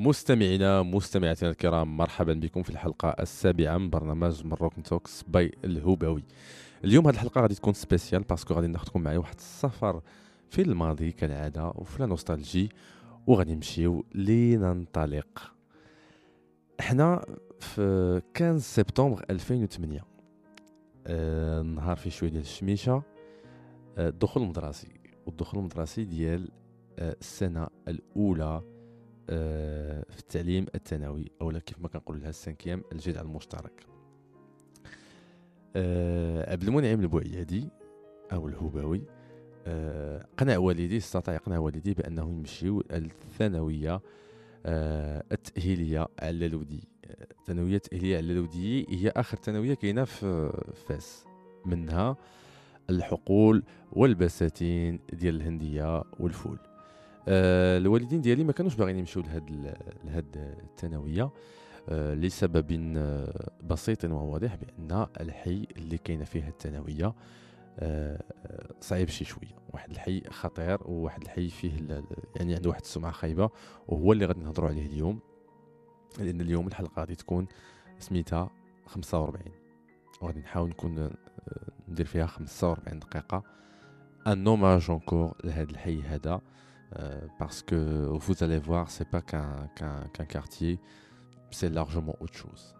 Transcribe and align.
مستمعينا 0.00 0.82
مستمعاتنا 0.82 1.50
الكرام 1.50 1.96
مرحبا 1.96 2.32
بكم 2.32 2.62
في 2.62 2.70
الحلقة 2.70 3.08
السابعة 3.08 3.78
من 3.78 3.90
برنامج 3.90 4.46
Maroc 4.46 4.72
Talks 4.84 5.22
by 5.28 5.52
الهوباوي. 5.64 6.24
اليوم 6.84 7.06
هذه 7.06 7.14
الحلقة 7.14 7.40
غادي 7.40 7.54
تكون 7.54 7.72
spéciale 7.72 8.22
parce 8.22 8.42
que 8.42 8.54
غادي 8.54 8.66
ناخذكم 8.66 9.00
معايا 9.02 9.18
واحد 9.18 9.34
السفر 9.34 10.02
في 10.50 10.62
الماضي 10.62 11.12
كالعادة 11.12 11.68
وفي 11.74 12.02
la 12.02 12.06
nostalgie 12.06 12.68
وغادي 13.26 13.54
نمشيو 13.54 14.04
لننطلق. 14.14 15.52
إحنا 16.80 17.24
في 17.58 18.22
15 18.38 18.58
سبتمبر 18.58 19.24
2008 19.30 20.04
آه 21.06 21.62
نهار 21.62 21.96
فيه 21.96 22.10
شوية 22.10 22.30
ديال 22.30 22.42
الشميشة 22.42 23.02
الدخول 23.98 24.42
المدرسي 24.42 24.88
والدخول 25.26 25.60
المدرسي 25.60 26.04
ديال 26.04 26.48
آه 26.98 27.16
السنة 27.20 27.68
الأولى 27.88 28.62
في 30.10 30.18
التعليم 30.18 30.66
الثانوي 30.74 31.30
أولا 31.40 31.58
كيف 31.58 31.80
ما 31.80 31.88
كنقول 31.88 32.20
لها 32.20 32.28
السانكيام 32.28 32.82
الجذع 32.92 33.20
المشترك. 33.20 33.86
آه 35.76 36.52
عبد 36.52 36.62
المنعم 36.62 37.00
البوعيادي 37.00 37.68
أو 38.32 38.48
الهوباوي 38.48 39.02
آه 39.66 40.26
قنع 40.36 40.58
والدي 40.58 40.96
استطاع 40.96 41.34
يقنع 41.34 41.58
والدي 41.58 41.94
بأنه 41.94 42.30
يمشيو 42.30 42.82
الثانوية 42.90 44.00
آه 44.66 45.24
التأهيلية 45.32 46.06
على 46.22 46.48
لودي. 46.48 46.88
الثانوية 47.30 47.76
التأهيلية 47.76 48.16
على 48.16 48.34
لودي 48.34 48.86
هي 48.88 49.08
آخر 49.08 49.36
ثانوية 49.36 49.74
كاينة 49.74 50.04
في 50.04 50.52
فاس. 50.88 51.24
منها 51.64 52.16
الحقول 52.90 53.62
والبساتين 53.92 55.00
ديال 55.12 55.36
الهندية 55.36 56.02
والفول. 56.20 56.58
آه 57.32 57.78
الوالدين 57.78 58.20
ديالي 58.20 58.44
ما 58.44 58.52
كانوش 58.52 58.74
باغيين 58.74 58.98
يمشيو 58.98 59.22
لهاد 59.22 59.76
لهاد 60.04 60.36
الثانوية 60.36 61.30
آه 61.88 62.14
لسبب 62.14 62.94
آه 62.96 63.50
بسيط 63.64 64.04
وواضح 64.04 64.54
بأن 64.56 65.06
الحي 65.20 65.66
اللي 65.76 65.98
كاينة 65.98 66.24
فيه 66.24 66.48
الثانوية 66.48 67.14
صعيب 68.80 69.08
شي 69.08 69.24
شوية. 69.24 69.56
واحد 69.72 69.90
الحي 69.90 70.22
خطير 70.30 70.78
وواحد 70.84 71.22
الحي 71.22 71.48
فيه 71.48 72.02
يعني 72.36 72.54
عنده 72.54 72.68
واحد 72.70 72.80
السمعة 72.80 73.12
خايبة 73.12 73.50
وهو 73.88 74.12
اللي 74.12 74.24
غادي 74.26 74.40
نهضروا 74.40 74.68
عليه 74.68 74.86
اليوم 74.86 75.20
لأن 76.18 76.40
اليوم 76.40 76.66
الحلقة 76.66 77.00
غادي 77.00 77.14
تكون 77.14 77.46
سميتها 77.98 78.50
45 78.86 79.44
وغادي 80.20 80.40
نحاول 80.40 80.68
نكون 80.68 81.10
ندير 81.88 82.06
فيها 82.06 82.26
45 82.26 82.98
دقيقة. 82.98 83.42
un 84.26 84.46
hommage 84.46 84.86
encore 84.90 85.34
لهذا 85.44 85.70
الحي 85.70 86.02
هذا 86.02 86.40
parce 87.40 87.89
que 87.89 88.18
vous 88.18 88.44
allez 88.44 88.58
voir 88.58 88.90
c'est 88.90 89.08
pas 89.14 89.22
qu'un 89.22 89.68
qu'un 89.76 90.08
qu'un 90.12 90.24
quartier 90.24 90.78
c'est 91.50 91.70
largement 91.70 92.16
autre 92.20 92.34
chose. 92.34 92.74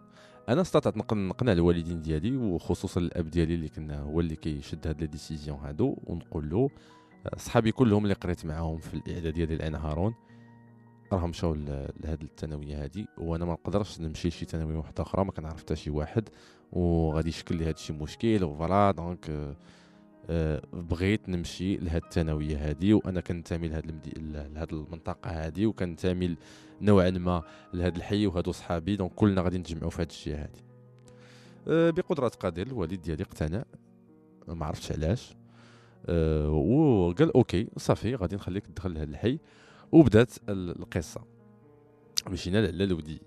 أنا 0.49 0.61
استطعت 0.61 0.97
نقنع 0.97 1.51
الوالدين 1.51 2.01
ديالي 2.01 2.37
وخصوصا 2.37 3.01
الأب 3.01 3.29
ديالي 3.29 3.53
اللي 3.53 3.69
كنا 3.69 3.99
هو 3.99 4.19
اللي 4.19 4.35
كيشد 4.35 4.87
هاد 4.87 5.01
les 5.01 5.07
décisions 5.07 5.59
هادو 5.59 5.97
ونقول 6.03 6.49
له 6.49 6.69
صحابي 7.37 7.71
كلهم 7.71 8.03
اللي 8.03 8.13
قريت 8.13 8.45
معاهم 8.45 8.77
في 8.77 8.93
الاعداديه 8.93 9.45
ديال 9.45 9.51
العين 9.59 9.75
هارون 9.75 10.13
راهم 11.13 11.29
مشاو 11.29 11.53
لهاد 11.53 12.23
الثانويه 12.23 12.83
هادي 12.83 13.07
وأنا 13.17 13.45
ما 13.45 13.53
نقدرش 13.53 14.01
نمشي 14.01 14.27
لشي 14.27 14.45
ثانويه 14.45 14.77
واحدة 14.77 15.03
أخرى 15.03 15.25
ما 15.25 15.31
كنعرف 15.31 15.59
حتى 15.59 15.75
شي 15.75 15.89
واحد 15.89 16.29
وغادي 16.71 17.29
يشكل 17.29 17.55
لي 17.55 17.65
هادشي 17.69 17.93
مشكل 17.93 18.43
و 18.43 18.51
voilà 18.51 18.91
donc 18.91 19.29
أه 19.29 19.55
بغيت 20.73 21.29
نمشي 21.29 21.77
لهاد 21.77 22.03
الثانوية 22.03 22.69
هادي 22.69 22.93
وأنا 22.93 23.21
كنتمي 23.21 23.67
لهاد 23.67 23.89
المدي... 23.89 24.11
لهاد 24.53 24.73
المنطقة 24.73 25.31
هادي 25.31 25.65
وكنتمي 25.65 26.35
نوعا 26.81 27.09
ما 27.09 27.43
لهاد 27.73 27.95
الحي 27.95 28.27
وهادو 28.27 28.51
صحابي. 28.51 28.95
donc 28.95 29.11
كلنا 29.13 29.41
غادي 29.41 29.57
نتجمعوا 29.57 29.89
في 29.89 30.01
هاد 30.01 30.09
الشيء 30.09 30.35
هادي. 30.35 30.61
أه 31.67 31.89
بقدرة 31.89 32.27
قادر 32.27 32.67
الوالد 32.67 33.01
ديالي 33.01 33.23
اقتنع 33.23 33.63
ما 34.47 34.65
عرفتش 34.65 34.91
علاش. 34.91 35.35
أه 36.05 36.49
وقال 36.49 37.33
okay 37.33 37.67
صافي 37.77 38.15
غادي 38.15 38.35
نخليك 38.35 38.67
تدخل 38.67 38.93
لهاد 38.93 39.09
الحي. 39.09 39.39
وبدات 39.91 40.31
القصة. 40.49 41.21
مشينا 42.29 42.57
لعلى 42.57 42.85
l'audi 42.85 43.21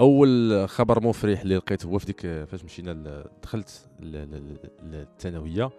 أول 0.00 0.64
خبر 0.68 1.02
مفرح 1.02 1.40
اللي 1.40 1.56
لقيت 1.56 1.86
هو 1.86 1.98
في 1.98 2.06
ديك 2.06 2.20
فاش 2.20 2.64
مشينا 2.64 3.24
دخلت 3.42 3.88
للثانوية. 4.82 5.70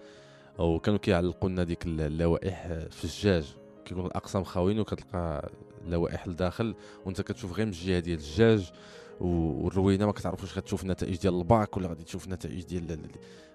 وكانوا 0.57 0.99
كيعلقوا 0.99 1.49
لنا 1.49 1.63
ديك 1.63 1.85
اللوائح 1.85 2.67
في 2.89 3.03
الجاج 3.03 3.55
كيقولوا 3.85 4.09
الأقسام 4.09 4.43
خاويين 4.43 4.79
وكتلقى 4.79 5.51
لوائح 5.87 6.27
لداخل. 6.27 6.75
وأنت 7.05 7.21
كتشوف 7.21 7.53
غير 7.53 7.65
من 7.65 7.71
الجهه 7.71 7.99
ديال 7.99 8.19
الجاج 8.19 8.71
والروينة 9.19 10.05
ما 10.05 10.11
كتعرفوش 10.11 10.57
غتشوف 10.57 10.83
النتائج 10.83 11.17
ديال 11.17 11.35
الباك 11.35 11.77
ولا 11.77 11.87
غادي 11.87 12.03
تشوف 12.03 12.25
النتائج 12.25 12.63
ديال 12.63 13.07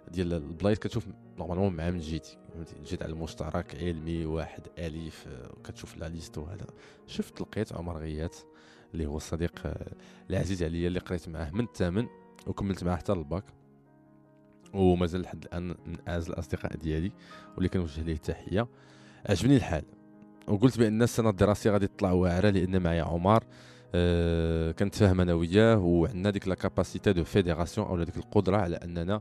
ديال 0.09 0.33
البلايص. 0.33 0.79
كتشوف 0.79 1.07
normalement 1.39 1.73
مع 1.73 1.91
من 1.91 1.99
جيتي. 1.99 2.39
جيت 2.85 3.03
على 3.03 3.13
المشترك 3.13 3.75
علمي 3.75 4.27
واحد 4.27 4.63
ألف 4.79 5.29
كتشوف 5.65 5.97
la 5.97 6.09
liste 6.09 6.39
وهذا. 6.39 6.67
شفت 7.07 7.41
لقيت 7.41 7.73
عمر 7.73 7.99
غيات. 7.99 8.37
اللي 8.95 9.07
هو 9.07 9.17
الصديق 9.17 9.53
العزيز 10.31 10.63
عليا 10.63 10.89
اللي 10.89 10.99
قريت 10.99 11.29
معاه 11.29 11.51
من 11.51 11.65
الثامن 11.65 12.07
وكملت 12.47 12.85
معاه 12.85 12.97
حتى 12.97 13.13
الباك 13.13 13.45
ومازال 14.75 15.21
لحد 15.21 15.45
الآن 15.45 15.69
من 15.69 15.97
اعز 16.09 16.29
الأصدقاء 16.29 16.77
ديالي 16.77 17.13
واللي 17.55 17.69
كنوجه 17.69 18.03
ليه 18.03 18.13
التحية. 18.13 18.69
عجبني 19.27 19.57
الحال. 19.57 19.85
وقلت 20.49 20.79
بأن 20.79 21.03
السنة 21.03 21.31
الدراسية 21.31 21.71
غادي 21.71 21.87
تطلع 21.87 22.13
واعرة 22.13 22.51
لأن 22.51 22.83
معايا 22.83 23.03
عمر 23.03 23.45
أه 23.95 24.73
كنتفاهم 24.73 25.21
أنا 25.21 25.35
وياه 25.35 25.79
وعندنا 25.79 26.31
ديك 26.31 26.49
la 26.49 26.55
capacité 26.55 27.13
de 27.13 27.25
fédération 27.25 27.87
أو 27.87 28.03
ديك 28.03 28.17
القدرة 28.17 28.57
على 28.57 28.77
أننا 28.77 29.21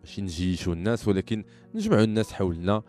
ماشي 0.00 0.22
نجيشوا 0.22 0.72
الناس 0.72 1.08
ولكن 1.08 1.44
نجمعوا 1.74 2.04
الناس 2.04 2.32
حولنا 2.32 2.82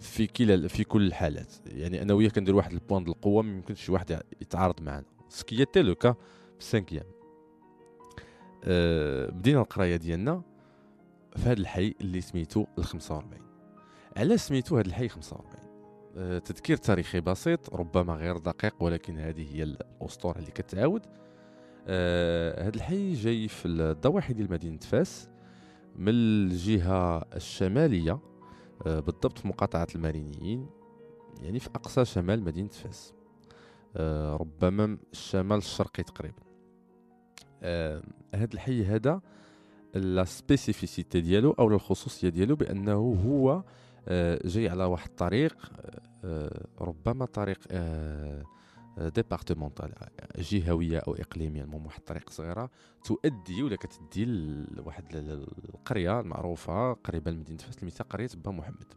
في 0.00 0.26
كلا 0.26 0.68
في 0.68 0.84
كل 0.84 1.06
الحالات. 1.06 1.52
يعني 1.66 2.02
أنا 2.02 2.14
وياه 2.14 2.28
كندير 2.28 2.56
واحد 2.56 2.72
ال 2.72 2.77
point 2.77 3.04
ديال 3.04 3.16
القوة 3.16 3.42
ما 3.42 3.52
يمكنش 3.52 3.84
شي 3.84 3.92
واحد 3.92 4.20
يتعارض 4.40 4.82
معنا. 4.82 5.13
ce 5.34 5.46
qui 5.46 5.64
était 5.64 5.82
le 5.82 5.94
cas 5.94 6.12
في 6.12 6.58
ال 6.58 6.63
cinquième 6.63 7.04
أه 8.64 9.30
بدينا 9.30 9.60
القراية 9.60 9.96
ديالنا 9.96 10.42
في 11.36 11.42
هذا 11.42 11.52
الحي 11.52 11.94
اللي 12.00 12.20
سميتو 12.20 12.66
ال 12.78 12.84
45 12.84 13.42
علاش 14.16 14.40
سميتو 14.40 14.76
هذا 14.76 14.86
الحي 14.86 15.08
45 15.08 15.64
أه 16.16 16.38
تذكير 16.38 16.76
تاريخي 16.76 17.20
بسيط 17.20 17.74
ربما 17.74 18.14
غير 18.14 18.38
دقيق 18.38 18.82
ولكن 18.82 19.18
هذه 19.18 19.56
هي 19.56 19.62
الأسطورة 19.62 20.38
اللي 20.38 20.50
كتعاود. 20.50 21.02
أه 21.86 22.62
هذا 22.62 22.76
الحي 22.76 23.12
جاي 23.12 23.48
في 23.48 23.68
الضواحي 23.68 24.32
ديال 24.32 24.52
مدينة 24.52 24.78
فاس 24.78 25.28
من 25.96 26.08
الجهة 26.08 27.18
الشمالية 27.18 28.18
أه 28.86 29.00
بالضبط 29.00 29.38
في 29.38 29.48
مقاطعة 29.48 29.86
المارينيين 29.94 30.66
يعني 31.42 31.58
في 31.58 31.68
أقصى 31.74 32.04
شمال 32.04 32.42
مدينة 32.44 32.68
فاس. 32.68 33.14
ربما 34.40 34.98
الشمال 35.12 35.58
الشرقي 35.58 36.02
تقريبا. 36.02 36.42
هذا 38.34 38.54
الحي 38.54 38.84
هذا 38.84 39.20
la 39.94 40.24
spécificité 40.24 41.20
ديالو 41.20 41.50
أو 41.50 41.68
الخصوصية 41.68 42.28
ديالو 42.28 42.56
بأنه 42.56 43.18
هو 43.26 43.62
أه 44.08 44.40
جاي 44.44 44.68
على 44.68 44.84
واحد 44.84 45.08
الطريق 45.08 45.72
ربما 46.80 47.24
طريق 47.24 47.58
départementale 48.98 49.92
جهوية 50.38 50.98
أو 50.98 51.14
إقليمية 51.14 51.62
المهم 51.62 51.86
واحد 51.86 51.98
الطريق 51.98 52.30
صغيرة 52.30 52.70
تؤدي 53.04 53.62
ولا 53.62 53.76
كتدي 53.76 54.24
لواحد 54.24 55.04
القرية 55.74 56.20
المعروفة 56.20 56.92
قريبه 56.92 57.30
لمدينه 57.30 57.58
فاس 57.58 57.78
المثال 57.82 58.08
قرية 58.08 58.28
با 58.34 58.50
محمد. 58.50 58.94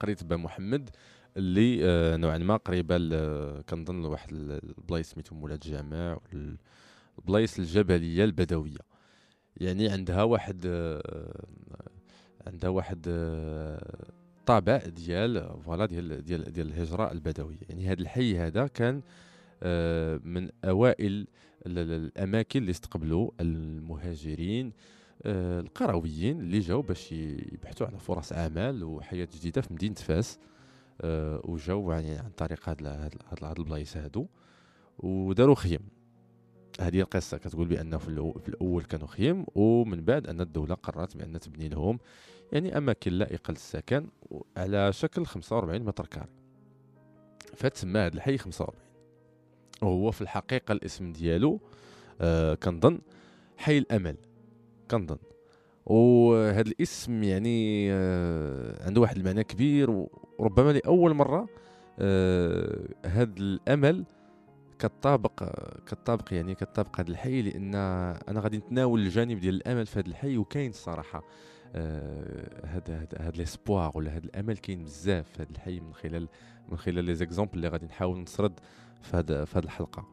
قرية 0.00 0.16
با 0.22 0.36
محمد 0.36 0.90
اللي 1.36 1.80
آه 1.84 2.16
نوعا 2.16 2.38
ما 2.38 2.56
قريبة 2.56 2.96
كنظن 3.60 4.02
لواحد 4.02 4.32
البلايص 4.32 5.10
سميتهم 5.10 5.40
مولا 5.40 5.54
الجامع 5.54 6.18
البلايص 7.18 7.58
الجبلية 7.58 8.24
البدوية. 8.24 8.78
يعني 9.56 9.88
عندها 9.88 10.22
واحد 10.22 10.62
آه 10.66 11.44
عندها 12.46 12.70
واحد 12.70 13.06
آه 13.08 14.04
طابع 14.46 14.76
ديال 14.76 15.62
voilà 15.64 15.86
ديال 15.86 16.24
ديال 16.24 16.52
ديال 16.52 16.66
الهجرة 16.66 17.12
البدوية. 17.12 17.58
يعني 17.68 17.86
هذا 17.86 18.00
الحي 18.00 18.38
هذا 18.38 18.66
كان 18.66 19.02
من 20.24 20.48
أوائل 20.64 21.26
الأماكن 21.66 22.60
اللي 22.60 22.70
استقبلوا 22.70 23.30
المهاجرين 23.40 24.72
القرويين 25.26 26.40
اللي 26.40 26.58
جاوا 26.58 26.82
باش 26.82 27.12
يبحثوا 27.12 27.86
على 27.86 27.98
فرص 27.98 28.32
عمل 28.32 28.84
وحياة 28.84 29.28
جديدة 29.34 29.60
في 29.60 29.74
مدينة 29.74 29.94
فاس. 29.94 30.38
وجاوا 31.44 31.94
يعني 31.94 32.18
عن 32.18 32.30
طريق 32.36 32.68
هاد 32.68 32.86
هاد 33.42 33.58
البلايص 33.58 33.96
هادو 33.96 34.26
وداروا 34.98 35.54
خيم. 35.54 35.80
هذه 36.80 37.00
القصة 37.00 37.36
كتقول 37.38 37.68
بأنه 37.68 37.98
في 37.98 38.48
الأول 38.48 38.84
كانوا 38.84 39.06
خيم 39.06 39.46
ومن 39.54 40.04
بعد 40.04 40.26
أن 40.26 40.40
الدولة 40.40 40.74
قررت 40.74 41.16
بأن 41.16 41.40
تبني 41.40 41.68
لهم 41.68 41.98
يعني 42.52 42.78
أماكن 42.78 43.12
لائقة 43.12 43.50
للسكن 43.50 44.08
على 44.56 44.92
شكل 44.92 45.26
45 45.26 45.82
متر 45.82 46.06
كاري. 46.06 46.28
فتسمى 47.56 48.00
هذا 48.00 48.14
الحي 48.14 48.38
45 48.38 48.80
وهو 49.82 50.10
في 50.10 50.20
الحقيقة 50.20 50.72
الاسم 50.72 51.12
ديالو 51.12 51.60
آه 52.20 52.54
كنظن 52.54 53.00
حي 53.56 53.78
الأمل. 53.78 54.16
كنظن. 54.90 55.18
وهذا 55.86 56.60
الاسم 56.60 57.22
يعني 57.22 57.88
آه 57.92 58.86
عنده 58.86 59.00
واحد 59.00 59.16
المعنى 59.16 59.44
كبير 59.44 60.06
وربما 60.40 60.72
لأول 60.72 61.14
مرة 61.14 61.48
آه 61.98 62.88
هذا 63.06 63.34
الأمل 63.38 64.04
كطابق 64.78 65.44
كطابق 65.86 66.34
يعني 66.34 66.54
كطابق 66.54 67.00
هذا 67.00 67.10
الحي 67.10 67.42
لأن 67.42 67.74
أنا 68.28 68.40
غادي 68.40 68.56
نتناول 68.56 69.00
الجانب 69.00 69.40
ديال 69.40 69.54
الأمل 69.54 69.86
في 69.86 70.00
هذا 70.00 70.08
الحي 70.08 70.36
وكاين 70.36 70.70
الصراحة 70.70 71.24
آه، 71.74 72.66
هذا 72.66 72.96
هذا 72.96 73.18
هذا 73.20 73.36
ليسبوار 73.36 73.92
ولا 73.94 74.10
هذا 74.10 74.24
الأمل 74.24 74.56
كاين 74.56 74.84
بزاف 74.84 75.28
في 75.28 75.42
هذا 75.42 75.50
الحي 75.50 75.80
من 75.80 75.94
خلال 75.94 76.28
من 76.68 76.78
خلال 76.78 77.04
لي 77.04 77.14
زيكزومبل 77.14 77.54
اللي 77.54 77.68
غادي 77.68 77.86
نحاول 77.86 78.18
نسرد 78.18 78.60
في 79.02 79.16
هذا 79.16 79.44
في 79.44 79.58
هذه 79.58 79.64
الحلقة. 79.64 80.04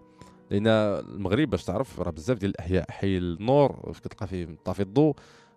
لأن 0.51 0.68
المغرب 0.68 1.50
باش 1.50 1.63
تعرف 1.63 2.00
راه 2.00 2.12
بزاف 2.12 2.38
ديال 2.38 2.51
الأحياء 2.51 2.91
حي 2.91 3.18
النور 3.18 3.91
كتلقى 3.95 4.27
فيه 4.27 4.57
طافي 4.65 4.81
الضوء 4.81 5.15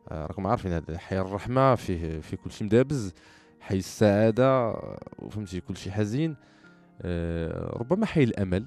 آه، 0.09 0.27
راكم 0.27 0.47
عارفين 0.47 0.73
هذا 0.73 0.99
حي 0.99 1.19
الرحمة 1.19 1.75
فيه 1.75 2.21
فيه 2.21 2.37
كلشي 2.37 2.65
مدابز. 2.65 3.15
حي 3.61 3.77
السعاده 3.77 4.73
فهمتي 5.31 5.61
كلشي 5.61 5.93
حزين. 5.93 6.37
آه، 7.03 7.77
ربما 7.77 8.07
حي 8.07 8.25
الأمل. 8.25 8.67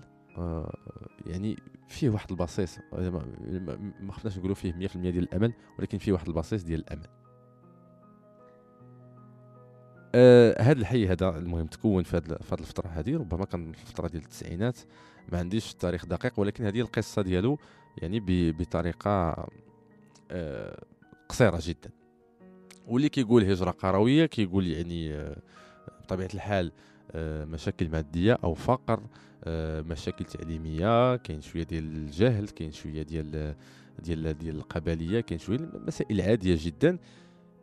يعني 1.25 1.57
فيه 1.87 2.09
واحد 2.09 2.31
البصيص. 2.31 2.79
ما 3.99 4.11
خفناش 4.11 4.37
نقولوا 4.37 4.55
فيه 4.55 4.73
100% 4.73 4.97
ديال 4.97 5.23
الأمل 5.23 5.53
ولكن 5.79 5.97
فيه 5.97 6.11
واحد 6.11 6.27
البصيص 6.27 6.63
ديال 6.63 6.79
الأمل. 6.79 7.07
آه 10.15 10.61
هذا 10.61 10.79
الحي 10.79 11.07
هذا 11.07 11.29
المهم 11.37 11.67
تكون 11.67 12.03
في 12.03 12.17
هذه 12.17 12.37
الفترة 12.51 12.87
هذه 12.87 13.17
ربما 13.17 13.45
كان 13.45 13.69
الفترة 13.69 14.07
ديال 14.07 14.23
التسعينات. 14.23 14.79
ما 15.31 15.39
عنديش 15.39 15.73
تاريخ 15.73 16.05
دقيق 16.05 16.39
ولكن 16.39 16.65
هذه 16.65 16.81
القصة 16.81 17.21
ديالو 17.21 17.59
يعني 17.97 18.19
بطريقة 18.51 19.47
آه 20.31 20.83
قصيرة 21.29 21.59
جدا. 21.61 21.89
واللي 22.87 23.09
كيقول 23.09 23.43
هجرة 23.43 23.71
قروية 23.71 24.25
كيقول 24.25 24.67
يعني 24.67 25.13
آه 25.13 25.37
بطبيعة 26.03 26.29
الحال 26.33 26.71
آه 27.11 27.45
مشاكل 27.45 27.89
مادية 27.89 28.37
أو 28.43 28.53
فقر 28.53 28.99
آه 29.43 29.81
مشاكل 29.81 30.25
تعليمية 30.25 31.15
كاين 31.15 31.41
شوية 31.41 31.63
ديال 31.63 31.83
الجهل 31.83 32.47
كاين 32.47 32.71
شوية 32.71 33.01
ديال 33.03 33.55
ديال 33.99 34.37
ديال 34.37 34.55
القبلية 34.55 35.21
كاين 35.21 35.39
شوية 35.39 35.59
مسائل 35.87 36.21
عادية 36.21 36.57
جدا 36.59 36.97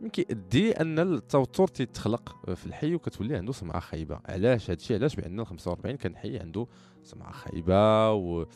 من 0.00 0.08
كيؤدي 0.08 0.72
أن 0.72 0.98
التوتر 0.98 1.68
تيتخلق 1.68 2.50
في 2.54 2.66
الحي 2.66 2.94
وكتولي 2.94 3.36
عنده 3.36 3.52
سمعه 3.52 3.80
خايبة. 3.80 4.20
علاش؟ 4.24 4.70
هادشي 4.70 4.94
علاش؟ 4.94 5.16
بأن 5.16 5.44
45 5.44 5.96
كان 5.96 6.16
حي 6.16 6.38
عنده 6.38 6.66
سمعه 7.02 7.32
خايبة 7.32 8.12
و 8.12 8.46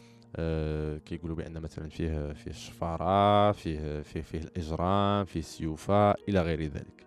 كيقولوا 1.05 1.37
بأن 1.37 1.61
مثلا 1.61 1.89
فيه 1.89 2.33
فيه 2.33 2.51
الشفارة 2.51 3.53
فيه 3.53 4.03
فيه 4.03 4.21
فيه 4.21 4.39
الإجرام 4.39 5.25
فيه 5.25 5.41
السيوفة 5.41 6.11
إلى 6.11 6.43
غير 6.43 6.63
ذلك. 6.63 7.07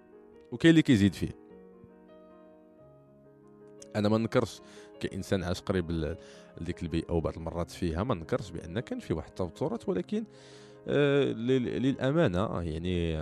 وكاين 0.51 0.69
اللي 0.69 0.81
كيزيد 0.81 1.13
فيه. 1.13 1.47
أنا 3.95 4.09
ما 4.09 4.17
نكرش 4.17 4.61
كإنسان 4.99 5.43
عاش 5.43 5.61
قريب 5.61 6.15
لديك 6.61 6.83
البيئة 6.83 7.11
وبعض 7.11 7.37
المرات 7.37 7.71
فيها 7.71 8.03
ما 8.03 8.15
نكرش 8.15 8.51
بأن 8.51 8.79
كان 8.79 8.99
في 8.99 9.13
واحد 9.13 9.29
التوترات 9.29 9.89
ولكن 9.89 10.23
آه 10.87 11.23
للأمانة 11.23 12.61
يعني 12.61 13.17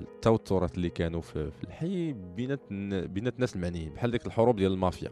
التوترات 0.00 0.76
اللي 0.76 0.90
كانوا 0.90 1.20
في, 1.20 1.50
الحي 1.64 2.12
بينات 2.12 2.60
بينات 3.08 3.34
الناس 3.34 3.56
المعنيين 3.56 3.92
بحال 3.92 4.10
ديك 4.10 4.26
الحروب 4.26 4.56
ديال 4.56 4.72
المافيا. 4.72 5.10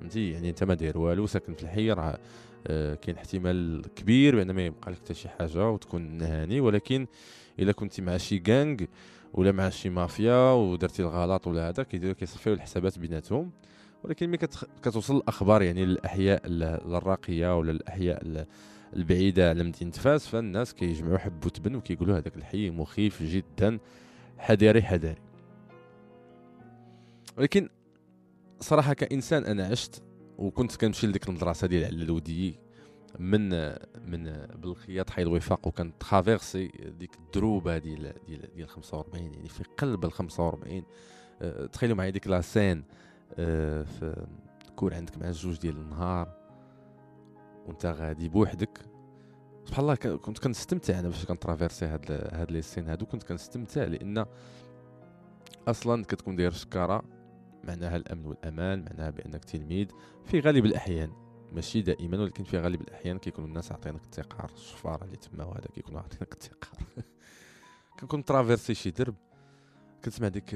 فهمتي؟ 0.00 0.30
يعني 0.30 0.50
أنت 0.50 0.64
ما 0.64 0.74
داير 0.74 0.98
والو 0.98 1.26
ساكن 1.26 1.54
في 1.54 1.62
الحي 1.62 1.90
راه 1.90 2.02
آه 2.02 2.18
كاين 2.66 3.16
احتمال 3.16 3.82
كبير 3.96 4.36
بان 4.36 4.50
ما 4.50 4.66
يبقى 4.66 4.90
لك 4.90 4.98
حتى 4.98 5.14
شي 5.14 5.28
حاجة 5.28 5.68
وتكون 5.68 6.22
هاني 6.22 6.60
ولكن 6.60 7.06
إلا 7.58 7.72
كنت 7.72 8.00
مع 8.00 8.16
شي 8.16 8.42
غانغ 8.48 8.76
ولا 9.34 9.52
مع 9.52 9.68
شي 9.68 9.90
مافيا 9.90 10.52
ودرتي 10.52 11.02
الغلط 11.02 11.46
ولا 11.46 11.68
هذا 11.68 11.82
كيديروا 11.82 12.14
كيصفيو 12.14 12.52
الحسابات 12.52 12.98
بيناتهم. 12.98 13.50
ولكن 14.04 14.28
ملي 14.28 14.48
كتوصل 14.82 15.16
الأخبار 15.16 15.62
يعني 15.62 15.84
للأحياء 15.84 16.42
الراقية 16.46 17.58
ولا 17.58 17.70
الأحياء 17.70 18.46
البعيدة 18.96 19.48
على 19.48 19.64
مدينة 19.64 19.90
فاس 19.90 20.26
فالناس 20.26 20.74
كيجمعوا 20.74 21.18
حب 21.18 21.46
وتبن 21.46 21.74
وكيقولوا 21.74 22.18
هذاك 22.18 22.36
الحي 22.36 22.70
مخيف 22.70 23.22
جدا 23.22 23.78
حذاري 24.38 24.82
حذاري. 24.82 25.20
ولكن 27.38 27.68
صراحة 28.60 28.92
كإنسان 28.92 29.44
أنا 29.44 29.66
عشت 29.66 30.02
وكنت 30.40 30.76
كنمشي 30.76 31.06
لديك 31.06 31.28
المدرسة 31.28 31.66
ديال 31.66 31.84
علالودي 31.84 32.58
من 33.18 33.48
من 34.10 34.46
بالخياط 34.54 35.10
حي 35.10 35.22
الوفاق 35.22 35.66
وكان 35.66 35.98
traverser 35.98 36.66
ديك 36.98 37.14
الدروبة 37.14 37.78
ديال 37.78 38.14
ديال 38.26 38.54
ديال 38.54 38.68
45 38.68 39.32
يعني 39.32 39.48
في 39.48 39.64
قلب 39.64 40.04
ال 40.04 40.12
45 40.12 40.82
أه 41.42 41.66
تخيلوا 41.66 41.96
معايا 41.96 42.10
ديك 42.10 42.26
la 42.26 42.43
scène 42.43 42.84
أه 43.34 43.82
في 43.82 44.26
تكون 44.66 44.94
عندك 44.94 45.18
مع 45.18 45.28
الجوج 45.28 45.58
ديال 45.58 45.76
النهار 45.76 46.36
وانت 47.66 47.86
غادي 47.86 48.28
بوحدك. 48.28 48.78
سبحان 49.64 49.82
الله 49.82 49.94
كنت 49.94 50.38
كنستمتع 50.38 50.98
أنا 50.98 51.08
باش 51.08 51.24
كن 51.24 51.35
traverser 51.35 51.84
هاد 51.84 52.12
هاد 52.32 52.50
les 52.50 52.62
scènes 52.62 52.88
هادو. 52.88 53.06
كنت 53.06 53.22
كنستمتع 53.22 53.84
لأن 53.84 54.26
أصلا 55.68 56.04
كتكون 56.04 56.36
داير 56.36 56.50
شكارة. 56.50 57.19
معناها 57.70 57.96
الأمن 57.96 58.26
والأمان 58.26 58.84
معناها 58.84 59.10
بانك 59.10 59.44
تلميذ 59.44 59.86
في 60.24 60.40
غالب 60.40 60.66
الأحيان 60.66 61.12
ماشي 61.52 61.82
دائما 61.82 62.20
ولكن 62.20 62.44
في 62.44 62.58
غالب 62.58 62.80
الأحيان 62.80 63.18
كيكونوا 63.18 63.48
الناس 63.48 63.72
عاطينك 63.72 64.04
التقار 64.04 64.50
الشفاره 64.54 65.04
اللي 65.04 65.16
تما 65.16 65.44
وهذا 65.44 65.66
كيكونوا 65.74 66.00
عاطينك 66.00 66.32
التقار 66.32 66.86
كنكون 68.00 68.24
traverser 68.24 68.74
شي 68.74 68.90
درب. 68.90 69.14
كتسمع 70.02 70.28
ديك 70.28 70.54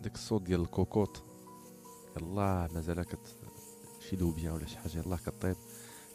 ديك 0.00 0.14
الصوت 0.14 0.42
ديال 0.42 0.60
الكوكوط. 0.60 1.22
يلاه 2.16 2.68
مازال 2.74 3.02
كت 3.02 3.36
شي 4.10 4.16
لوبيا 4.16 4.52
ولا 4.52 4.66
شي 4.66 4.78
حاجة 4.78 4.98
يلاه 4.98 5.16
كطيب. 5.16 5.56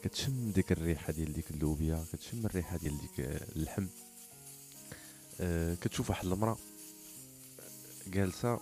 كتشم 0.04 0.52
ديك 0.52 0.72
الريحة 0.72 1.14
ديال 1.14 1.34
ديك 1.34 1.52
اللوبيا 1.52 2.06
كتشم 2.14 2.46
الريحة 2.46 2.78
ديال 2.78 2.98
ديك 2.98 3.20
اللحم. 3.56 3.88
أه 5.42 5.76
كتشوف 5.76 6.10
واحد 6.10 6.26
المرأة 6.26 6.58
جالسة 8.08 8.60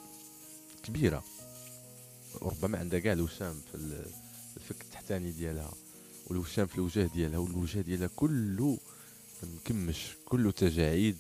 كبيرة. 0.84 1.24
ربما 2.42 2.78
عندها 2.78 3.00
كاع 3.00 3.14
الوشام 3.14 3.62
في 3.72 3.76
الفك 4.58 4.82
التحتاني 4.82 5.32
ديالها 5.32 5.72
والوشام 6.28 6.68
في 6.68 6.76
الوجه 6.76 7.10
ديالها 7.14 7.40
والوجه 7.40 7.82
ديالها 7.82 8.10
كله 8.16 8.78
مكمش 9.44 10.08
كله 10.26 10.52
تجاعيد. 10.52 11.18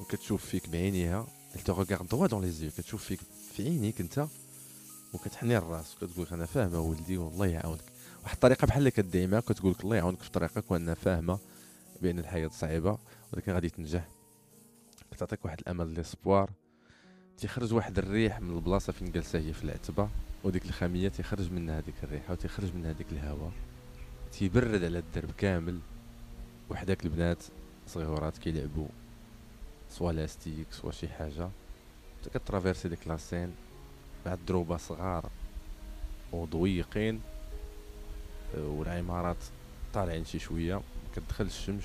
وكتشوف 0.00 0.46
فيك 0.46 0.68
بعينيها 0.68 1.26
elle 1.54 1.62
te 1.62 1.72
regarde 1.72 2.06
droit 2.08 2.28
dans 2.28 2.40
les 2.40 2.76
كتشوف 2.78 3.04
فيك 3.04 3.20
في 3.52 3.62
عينيك 3.62 4.00
انت 4.00 4.26
وكتحني 5.12 5.56
الراس 5.56 5.96
وكتقول 5.96 6.26
أنا 6.32 6.46
فاهمة 6.46 6.80
ولدي 6.80 7.16
والله 7.18 7.46
يعاونك. 7.46 7.84
واحد 8.22 8.34
الطريقة 8.34 8.66
بحال 8.66 8.78
اللي 8.78 8.90
كدعي 8.90 9.26
معاك 9.26 9.44
كتقول 9.44 9.72
لك 9.72 9.84
الله 9.84 9.96
يعاونك 9.96 10.22
في 10.22 10.30
طريقك 10.30 10.70
وأنا 10.70 10.94
فاهمة 10.94 11.38
بأن 12.02 12.18
الحياة 12.18 12.48
صعيبة 12.48 12.98
ولكن 13.32 13.52
غادي 13.52 13.68
تنجح. 13.68 14.08
كتعطيك 15.12 15.44
واحد 15.44 15.60
الأمل 15.60 15.86
l'espoir 15.88 16.50
تيخرج 17.40 17.74
واحد 17.74 17.98
الريح 17.98 18.40
من 18.40 18.56
البلاصة 18.56 18.92
فين 18.92 19.12
جالسة 19.12 19.38
هي 19.38 19.52
في 19.52 19.64
العتبة 19.64 20.08
وديك 20.44 20.64
الخامية 20.64 21.08
تيخرج 21.08 21.52
منها 21.52 21.78
هذيك 21.78 21.94
الريحه 22.02 22.32
وتيخرج 22.32 22.74
منها 22.74 22.90
هذيك 22.90 23.06
الهواء 23.12 23.52
تيبرد 24.32 24.84
على 24.84 24.98
الدرب 24.98 25.30
كامل. 25.30 25.78
وحداك 26.70 27.04
البنات 27.04 27.42
صغيورات 27.86 28.38
كيلعبوا 28.38 28.86
soit 29.90 30.12
l'élastique 30.12 30.66
soit 30.70 30.92
شي 30.92 31.08
حاجة. 31.08 31.48
كت 32.34 32.44
traverser 32.44 32.88
ديك 32.88 33.08
la 33.08 33.21
scène 33.21 33.52
مع 34.26 34.34
الدروبة 34.34 34.76
صغار 34.76 35.30
وضويقين. 36.32 37.20
والعمارات 38.56 39.44
طالعين 39.94 40.24
شي 40.24 40.38
شوية. 40.38 40.80
كتدخل 41.16 41.44
الشمس 41.44 41.84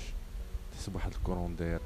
تحسب 0.72 0.94
واحد 0.94 1.12
ال 1.12 1.17
courant 1.17 1.56
داير 1.56 1.80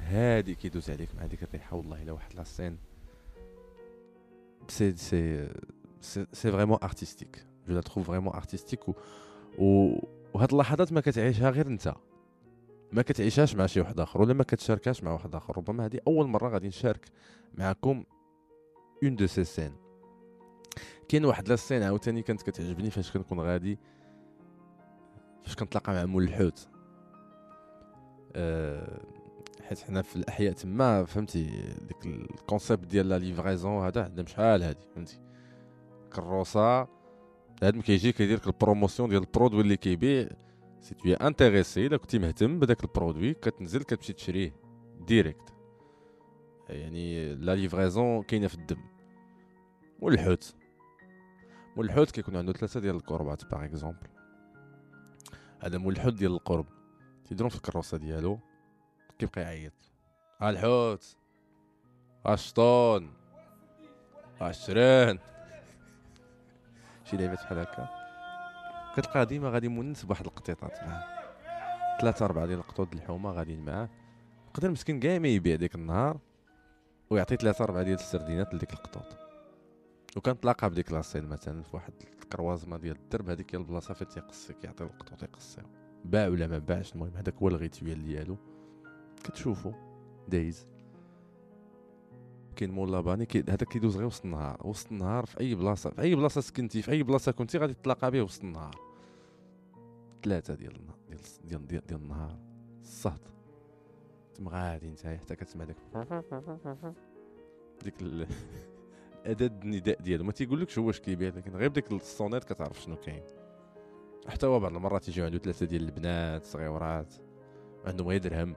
هادي 0.00 0.54
كيدوز 0.54 0.90
عليك 0.90 1.08
مع 1.16 1.26
ديك 1.26 1.42
الريحة 1.42 1.76
والله 1.76 2.02
إلا 2.02 2.12
واحد 2.12 2.34
la 2.34 2.47
scène 2.47 2.78
c'est 4.68 4.96
c'est 4.96 5.48
c'est 6.32 6.52
vraiment 6.52 6.78
artistique 6.82 7.46
je 7.68 7.74
la 7.74 7.80
trouve 7.80 8.06
vraiment 8.06 8.34
artistique 8.34 8.88
et 8.88 8.94
وهاد 10.34 10.52
اللحظات 10.52 10.92
ما 10.92 11.00
كتعيشها 11.00 11.50
غير 11.50 11.66
أنت. 11.66 11.94
ما 12.92 13.02
كتعيشهاش 13.02 13.54
مع 13.56 13.66
شي 13.66 13.80
واحد 13.80 14.00
آخر 14.00 14.20
ولا 14.20 14.34
ما 14.34 14.44
كتشاركهاش 14.44 15.04
مع 15.04 15.12
واحد 15.12 15.34
آخر. 15.34 15.56
ربما 15.56 15.86
هذه 15.86 16.00
أول 16.06 16.26
مرة 16.26 16.48
غادي 16.48 16.68
نشارك 16.68 17.08
معكم 17.54 18.04
une 19.02 19.16
de 19.16 19.26
ces 19.26 19.44
scènes 19.44 19.72
كاين 21.08 21.24
واحد 21.24 21.48
la 21.48 21.56
scène 21.56 21.82
عاوتاني 21.82 22.22
كانت 22.22 22.42
كتعجبني 22.42 22.90
فاش 22.90 23.12
كنكون 23.12 23.40
غادي 23.40 23.78
فاش 25.42 25.56
كنتلاقى 25.56 25.92
مع 25.92 26.04
مول 26.04 26.22
الحوت 26.22 26.68
أه 28.36 29.00
حيت 29.70 29.80
حنا 29.80 30.02
في 30.02 30.16
الأحياء 30.16 30.52
تما 30.52 31.04
فهمتي؟ 31.04 31.74
ديك 31.88 32.06
ال 32.06 32.16
concept 32.16 32.86
ديال 32.86 33.08
la 33.08 33.18
livraison 33.18 33.84
هذا 33.86 34.04
عندنا 34.04 34.26
شحال 34.26 34.62
هادي 34.62 34.86
فهمتي؟ 34.94 35.20
كروسة 36.12 36.80
هذا 37.62 37.80
كيجي 37.80 38.12
كيدير 38.12 38.36
لك 38.36 38.46
ال 38.46 38.52
promotion 38.52 39.08
ديال 39.08 39.22
ال 39.22 39.27
produit 39.27 39.60
اللي 39.60 39.76
كيبيع. 39.76 40.28
si 40.80 40.94
tu 40.94 41.12
es 41.12 41.25
intéressé 41.25 41.86
إلا 41.86 41.96
كنتي 41.96 42.18
مهتم 42.18 42.58
بداك 42.58 42.84
ال 42.84 42.90
produit 42.90 43.34
كتنزل 43.34 43.82
كتمشي 43.82 44.12
تشريه 44.12 44.54
direct 45.06 45.54
يعني 46.68 47.34
la 47.34 47.54
livraison 47.54 48.22
كاينة 48.22 48.46
في 48.46 48.54
الدم. 48.54 48.82
والحوت. 50.00 50.54
والحوت 51.76 52.10
كيكون 52.10 52.36
عنده 52.36 52.52
ثلاثة 52.52 52.80
ديال 52.80 52.96
الكربات 52.96 53.44
par 53.44 53.64
exemple 53.64 54.08
هذا 55.60 55.78
مول 55.78 55.92
الحوت 55.92 56.14
ديال 56.14 56.32
القرب. 56.32 56.66
تيديرو 57.24 57.48
في 57.48 57.56
الكروسة 57.56 57.98
ديالو. 57.98 58.40
كيبقى 59.20 59.40
يعيط 59.42 59.72
الحوت 60.42 61.16
الشطون 62.28 63.10
عشرين. 64.40 65.18
شي 67.04 67.16
لعبات 67.16 67.38
بحال 67.38 67.58
هكا؟ 67.58 67.88
كتلقى 68.96 69.26
ديما 69.26 69.50
غادي 69.50 69.68
مونس 69.68 70.04
بواحد 70.04 70.26
القطيطات 70.26 70.72
معاه. 70.82 71.04
ثلاثة 72.00 72.24
أربعة 72.24 72.46
ديال 72.46 72.58
القطوط 72.58 72.94
الحومة 72.94 73.30
غاديين 73.30 73.64
معاه. 73.64 73.88
يقدر 74.48 74.70
مسكين 74.70 75.00
كاع 75.00 75.18
ما 75.18 75.28
يبيع 75.28 75.56
ديك 75.56 75.74
النهار 75.74 76.18
ويعطي 77.10 77.36
ثلاثة 77.36 77.64
أربعة 77.64 77.82
ديال 77.82 77.94
السردينات 77.94 78.54
لديك 78.54 78.72
القطوط 78.72 79.18
وكنتلاقى 80.16 80.70
بديك 80.70 80.92
la 80.92 81.01
scène 81.01 81.24
مثلا 81.24 81.62
في 81.62 81.76
واحد 81.76 81.92
ال 82.22 82.27
croisement 82.27 82.76
ديال 82.76 82.96
الدرب. 82.96 83.30
هذيك 83.30 83.54
هي 83.54 83.58
البلاصة 83.58 83.94
فين 83.94 84.08
تيقصيك 84.08 84.64
يعطي 84.64 84.84
القطوط 84.84 85.22
يقصيهم 85.22 85.66
باع 86.04 86.28
ولا 86.28 86.46
ما 86.46 86.58
باعش 86.58 86.94
المهم 86.94 87.16
هذاك 87.16 87.34
هو 87.34 87.48
ال 87.48 87.56
rituel 87.56 88.04
ديالو. 88.04 88.49
كتشوفو 89.22 89.72
دايز. 90.28 90.66
كاين 92.56 92.70
مول 92.70 92.92
لاباني 92.92 93.28
هذا 93.48 93.64
كيدوز 93.70 93.96
غير 93.96 94.06
وسط 94.06 94.24
النهار 94.24 94.66
وسط 94.66 94.92
النهار 94.92 95.26
في 95.26 95.40
أي 95.40 95.54
بلاصة 95.54 95.90
في 95.90 96.02
أي 96.02 96.14
بلاصة 96.14 96.40
سكنتي 96.40 96.82
في 96.82 96.90
أي 96.90 97.02
بلاصة 97.02 97.32
كنتي 97.32 97.58
غادي 97.58 97.74
تتلاقى 97.74 98.10
به 98.10 98.22
وسط 98.22 98.44
النهار. 98.44 98.76
ثلاثة 100.22 100.54
ديال 100.54 100.72
ديال 101.08 101.20
ديال, 101.44 101.66
ديال, 101.66 101.86
ديال 101.86 102.00
النهار. 102.00 102.38
الصهد. 102.80 103.20
تما 104.34 104.50
غادي 104.50 104.90
نتايا 104.90 105.18
حتى 105.18 105.36
كتسمع 105.36 105.64
داك 105.64 105.76
ديك 107.84 107.94
الاداة 108.00 109.60
النداء 109.64 110.00
ديالو. 110.00 110.24
ما 110.24 110.32
تيقولكش 110.32 110.78
هو 110.78 110.86
واش 110.86 111.00
كيبيع 111.00 111.28
لكن 111.28 111.56
غير 111.56 111.68
بديك 111.68 111.92
الصونيت 111.92 112.44
كتعرف 112.44 112.80
شنو 112.80 112.96
كاين. 112.96 113.22
حتى 114.28 114.46
هو 114.46 114.60
بعض 114.60 114.74
المرات 114.74 115.08
يجيو 115.08 115.24
عنده 115.24 115.38
ثلاثة 115.38 115.66
ديال 115.66 115.82
البنات 115.82 116.44
صغيورات 116.44 117.14
عندهم 117.86 118.08
غير 118.08 118.20
درهم. 118.20 118.56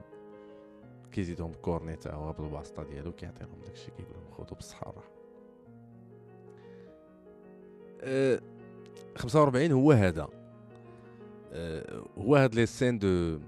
كيزيدهم 1.14 1.52
كورنيتا 1.62 2.12
هو 2.12 2.32
بالواسطه 2.32 2.82
ديالو 2.82 3.12
كيعطيهم 3.12 3.60
داكشي 3.64 3.90
كيقول 3.90 4.14
لهم 4.14 4.32
خذوا 4.32 4.56
بالصحه 4.56 4.88
والراحه 4.88 5.10
أه 8.00 8.40
45 9.16 9.72
هو 9.72 9.92
هذا 9.92 10.28
أه 11.52 12.04
هو 12.18 12.36
هاد 12.36 12.54
les 12.54 12.66
scènes 12.66 12.98
de 12.98 13.38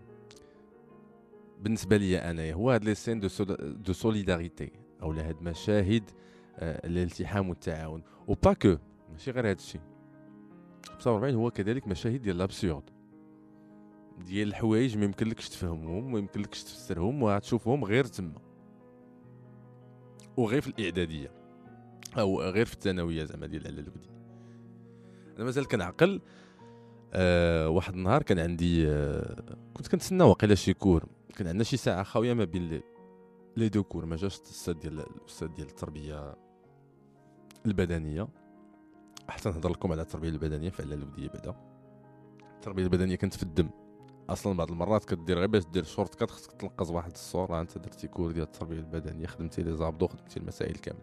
بالنسبة 1.61 1.97
لي 1.97 2.19
انايا 2.19 2.55
هو 2.55 2.71
هاد 2.71 2.85
les 2.85 2.95
scènes 2.95 3.21
de 3.21 3.29
de 3.61 3.93
solidarité 3.93 4.73
أو 5.03 5.13
هاد 5.13 5.43
مشاهد 5.43 6.11
أه 6.57 6.87
الالتحام 6.87 7.49
والتعاون 7.49 8.03
و 8.27 8.33
pas 8.33 8.53
que 8.53 8.77
ماشي 9.13 9.31
غير 9.31 9.51
هاد 9.51 9.59
الشيء 9.59 9.81
45 10.99 11.35
هو 11.35 11.51
كذلك 11.51 11.89
مشاهد 11.89 12.23
ديال 12.23 12.39
l'absurde 12.39 12.96
ديال 14.25 14.49
الحوايج 14.49 14.99
ما 14.99 15.05
يمكنلكش 15.05 15.49
تفهمهم 15.49 16.13
ما 16.13 16.19
يمكنلكش 16.19 16.63
تفسرهم 16.63 17.23
وغتشوفهم 17.23 17.85
غير 17.85 18.05
تما. 18.05 18.39
وغير 20.37 20.61
في 20.61 20.69
الإعدادية 20.69 21.31
أو 22.19 22.41
غير 22.41 22.67
في 22.67 22.75
الثانوية 22.75 23.25
زعما 23.25 23.47
ديال 23.47 23.67
على 23.67 23.81
الودي 23.81 24.11
أنا 25.37 25.45
مازال 25.45 25.69
كنعقل 25.69 26.21
أه 27.13 27.69
واحد 27.69 27.95
النهار 27.95 28.23
كان 28.23 28.39
عندي 28.39 28.89
أه 28.89 29.57
كنت 29.75 29.89
كنتسنى 29.89 30.25
واقيلا 30.25 30.55
شي 30.55 30.75
cours. 30.75 31.05
كان 31.37 31.47
عندنا 31.47 31.65
شي 31.65 31.77
ساعة 31.77 32.03
خاويه 32.03 32.35
ما 32.35 32.45
بين 32.45 32.81
les 33.57 33.69
deux 33.69 33.83
cours 33.83 34.07
ما 34.07 34.17
جاش 34.17 34.37
الأستاذ 34.37 34.75
ديال 34.75 35.01
الأستاذ 35.01 35.49
ديال 35.49 35.67
التربية 35.67 36.37
البدنية. 37.67 38.29
حتى 39.29 39.49
نهضر 39.49 39.71
لكم 39.71 39.93
على 39.93 40.03
التربية 40.03 40.29
البدنية 40.29 40.71
في 40.71 40.83
على 40.83 40.95
الوديه 40.95 41.29
بعدا. 41.29 41.55
التربية 42.55 42.85
البدنية 42.85 43.15
كانت 43.15 43.35
في 43.35 43.43
الدم. 43.43 43.69
أصلا 44.29 44.57
بعض 44.57 44.71
المرات 44.71 45.05
كدير 45.05 45.39
غير 45.39 45.47
باش 45.47 45.65
دير 45.65 45.85
shortcut 45.85 46.31
خصك 46.31 46.53
تنقز 46.53 46.91
واحد 46.91 47.11
السور 47.11 47.61
أنت 47.61 47.79
درتي 47.79 48.09
cours 48.09 48.33
ديال 48.33 48.45
التربيه 48.45 48.79
البدنية 48.79 49.27
خدمتي 49.27 49.63
les 49.63 49.77
abdos 49.77 50.07
خدمتي 50.07 50.41
المسائل 50.41 50.75
كامل 50.77 51.03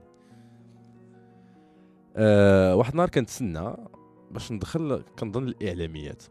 أه 2.15 2.75
واحد 2.75 2.91
النهار 2.91 3.09
كنتسنى 3.09 3.75
باش 4.31 4.51
ندخل 4.51 5.03
كنظن 5.19 5.43
الإعلاميات. 5.43 6.23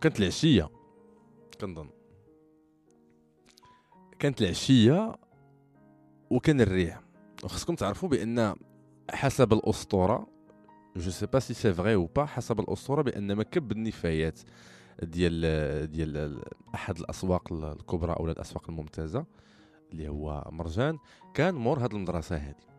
كانت 0.00 0.20
العشية 0.20 0.70
كنظن. 1.60 1.90
كانت 4.18 4.42
العشية 4.42 5.16
وكان 6.30 6.60
الريح. 6.60 7.00
وخصكم 7.44 7.74
تعرفوا 7.74 8.08
بأن 8.08 8.54
حسب 9.10 9.52
الأسطورة 9.52 10.26
je 10.96 11.10
sais 11.10 11.26
pas 11.26 11.38
si 11.38 11.54
c'est 11.54 11.72
vrai 11.72 11.94
ou 11.94 12.06
pas 12.06 12.24
حسب 12.24 12.60
الأسطورة 12.60 13.02
بأن 13.02 13.36
مكب 13.36 13.72
النفايات. 13.72 14.40
ديال 15.02 15.90
ديال 15.90 16.40
أحد 16.74 16.98
الأسواق 16.98 17.52
الكبرى 17.52 18.12
أو 18.12 18.26
الأسواق 18.26 18.70
الممتازة 18.70 19.26
اللي 19.92 20.08
هو 20.08 20.48
مرجان. 20.50 20.98
كان 21.34 21.54
مور 21.54 21.78
هاد 21.78 21.94
المدرسة 21.94 22.36
هذه 22.36 22.70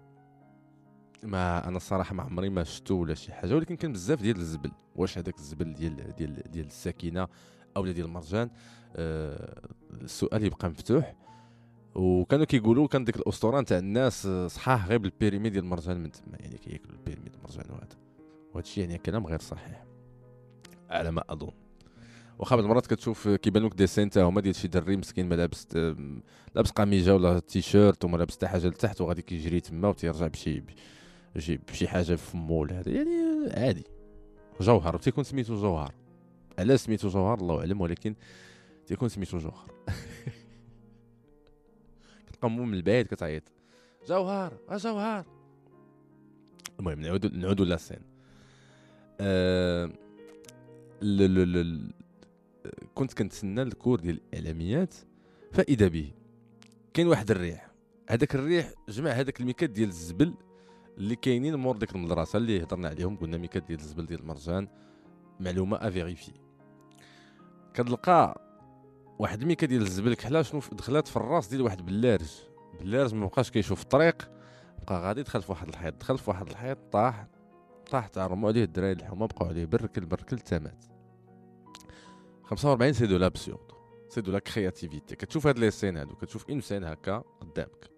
ما 1.24 1.68
أنا 1.68 1.78
الصراحة 1.78 2.16
ما 2.16 2.24
عمري 2.24 2.50
ما 2.50 2.64
شفتو 2.64 2.96
ولا 2.96 3.14
شي 3.14 3.32
حاجة 3.32 3.56
ولكن 3.56 3.76
كان 3.76 3.94
بزاف 3.94 4.22
ديال 4.22 4.38
الزبل. 4.38 4.72
واش 4.96 5.18
هذاك 5.18 5.38
الزبل 5.38 5.74
ديال 5.74 6.16
ديال 6.16 6.52
ديال 6.52 6.66
السكينه 6.66 7.28
أو 7.78 7.88
ديال 7.88 8.08
مرجان؟ 8.08 8.50
آه 8.96 9.62
السؤال 10.02 10.44
يبقى 10.44 10.70
مفتوح. 10.70 11.16
وكانوا 11.96 12.46
كيقولوا 12.46 12.88
كان 12.88 13.04
ديك 13.04 13.16
الأسطورة 13.16 13.62
نتاع 13.62 13.78
الناس 13.78 14.28
صحاح 14.28 14.88
غير 14.88 14.98
بال 14.98 15.11
périmé 15.11 15.50
ديال 15.50 15.64
المرجان 15.64 16.04
من 16.04 16.12
تما 16.12 16.38
يعني 16.40 16.58
كياكلوا 16.58 16.96
ال 16.96 17.01
périmé 17.01 17.30
ديال 17.30 17.36
المرجان 17.36 17.66
وهذا. 17.70 17.98
وهذا 18.54 18.66
الشيء 18.66 18.84
يعني 18.84 18.98
كلام 18.98 19.28
غير 19.28 19.40
صحيح. 19.40 19.86
على 20.90 21.12
ما 21.12 21.24
أظن. 21.30 21.52
واخا 22.42 22.56
بعض 22.56 22.66
المرات 22.66 22.88
كتشوف 22.88 23.28
كيبان 23.28 23.64
لك 23.64 23.74
des 23.74 23.86
scènes 23.86 24.10
تا 24.10 24.24
هما 24.24 24.42
ديال 24.42 24.56
شي 24.56 24.68
دري 24.68 24.98
مسكين 24.98 25.30
ما 25.30 25.36
لابس 25.36 25.68
لابس 26.56 26.72
قميجة 26.72 27.16
ولا 27.16 27.40
تيشيرت 27.40 28.06
وما 28.06 28.18
لابس 28.18 28.36
حتى 28.36 28.48
حاجة 28.48 28.68
لتحت 28.68 29.02
وغادي 29.02 29.22
كيجري 29.22 29.60
تما 29.60 29.88
وتيرجع 29.88 30.28
بشي 30.28 30.64
بشي 31.36 31.88
حاجة 31.88 32.16
في 32.16 32.18
فمو 32.18 32.62
ولا 32.62 32.80
هذا. 32.80 32.92
يعني 32.92 33.10
عادي. 33.54 33.84
جوهر 34.62 34.98
تيكون 34.98 35.24
سميتو 35.24 35.56
جوهر. 35.56 35.94
علاش 36.60 36.80
سميتو 36.80 37.08
جوهر؟ 37.08 37.40
الله 37.40 37.60
أعلم 37.60 37.82
ولكن 37.82 38.16
تيكون 38.86 39.10
سميتو 39.10 39.38
جوهر. 39.38 39.72
كتلقى 42.28 42.50
من 42.50 42.74
البعيد 42.74 43.06
كتعيط. 43.08 43.44
جوهر 44.08 44.54
جوهر. 44.72 45.26
المهم 46.80 47.02
نعودو 47.02 47.28
نعودو 47.28 47.64
la 47.64 47.74
scène 47.74 48.00
أه 49.20 49.92
كنت 52.96 53.14
كنتسنى 53.14 53.62
ال 53.62 53.68
cours 53.68 54.00
ديال 54.00 54.22
الإعلاميات 54.34 54.96
فإذا 55.52 55.88
به. 55.88 56.12
كاين 56.94 57.08
واحد 57.08 57.32
الريح. 57.32 57.72
هذاك 58.10 58.36
الريح 58.36 58.74
جمع 58.90 59.10
هذاك 59.10 59.40
الميكات 59.42 59.70
ديال 59.70 59.90
الزبل 59.90 60.34
اللي 60.98 61.16
كاينين 61.16 61.56
مور 61.56 61.78
ديك 61.78 61.96
المدرسة 61.96 62.38
اللي 62.38 62.64
هضرنا 62.64 62.88
عليهم 62.88 63.16
قلنا 63.16 63.38
ميكات 63.38 63.64
ديال 63.64 63.80
الزبل 63.80 64.06
ديال 64.06 64.20
المرجان 64.20 64.68
معلومة 65.40 65.78
à 65.78 65.83
vérifier. 65.83 66.32
كتلقى 67.74 68.42
واحد 69.20 69.42
الميكا 69.42 69.68
ديال 69.68 69.82
الزبل 69.82 70.14
كحلا 70.14 70.42
شنو 70.42 70.62
دخلات 70.72 71.08
في 71.08 71.18
الراس 71.18 71.48
ديال 71.48 71.62
واحد 71.62 71.86
بلارج. 71.86 72.32
بلارج 72.82 73.16
ما 73.16 73.26
بقاش 73.26 73.52
كيشوف 73.52 73.82
الطريق 73.82 74.32
بقى 74.88 75.02
غادي 75.02 75.24
دخل 75.24 75.42
في 75.42 75.52
واحد 75.52 75.68
الحيط. 75.68 75.94
دخل 76.02 76.18
في 76.18 76.30
واحد 76.30 76.48
الحيط 76.48 76.78
طاح 76.92 77.28
طاح 77.92 78.08
تعرموا 78.08 78.50
عليه 78.50 78.64
الدراري 78.64 78.92
الحومة 78.92 79.28
بقاو 79.28 79.48
عليه 79.48 79.66
بركل 79.66 80.06
بركل 80.06 80.40
تمات. 80.40 80.86
45 82.52 82.94
c'est 82.94 83.08
de 83.08 83.18
l'absurde 83.18 83.72
c'est 84.10 84.22
de 84.22 84.32
la 84.32 84.40
créativité 84.40 85.16
كتشوف 85.16 85.48
هاد 85.48 85.60
les 85.60 85.72
scènes 85.72 85.98
هادو 85.98 86.16
كتشوف 86.16 86.50
une 86.50 86.62
scène 86.62 86.84
هكا 86.84 87.24
قدامك 87.42 87.92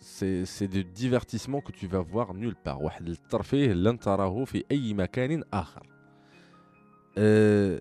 c'est 0.00 0.44
c'est 0.44 0.66
du 0.66 0.80
divertissement 0.80 1.60
que 1.60 1.72
tu 1.72 1.88
vas 1.88 2.02
voir 2.02 2.32
nulle 2.32 2.56
part 2.66 2.82
واحد 2.82 3.08
الترفيه 3.08 3.72
لن 3.72 3.98
تراه 3.98 4.44
في 4.44 4.64
اي 4.70 4.94
مكان 4.94 5.42
اخر 5.52 5.86
أه 7.18 7.80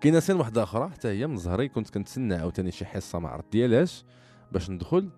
كاينة 0.00 0.20
scène 0.20 0.36
واحدة 0.36 0.62
أخرى 0.62 0.90
حتى 0.90 1.08
هي 1.08 1.26
من 1.26 1.36
زهري 1.36 1.68
كنت 1.68 1.90
كنتسنى 1.90 2.34
عاوتاني 2.34 2.70
شي 2.70 2.84
حصه 2.84 3.18
ما 3.18 3.28
عرفت 3.28 3.52
ديالاش 3.52 4.04
باش 4.52 4.70
ندخل 4.70 5.10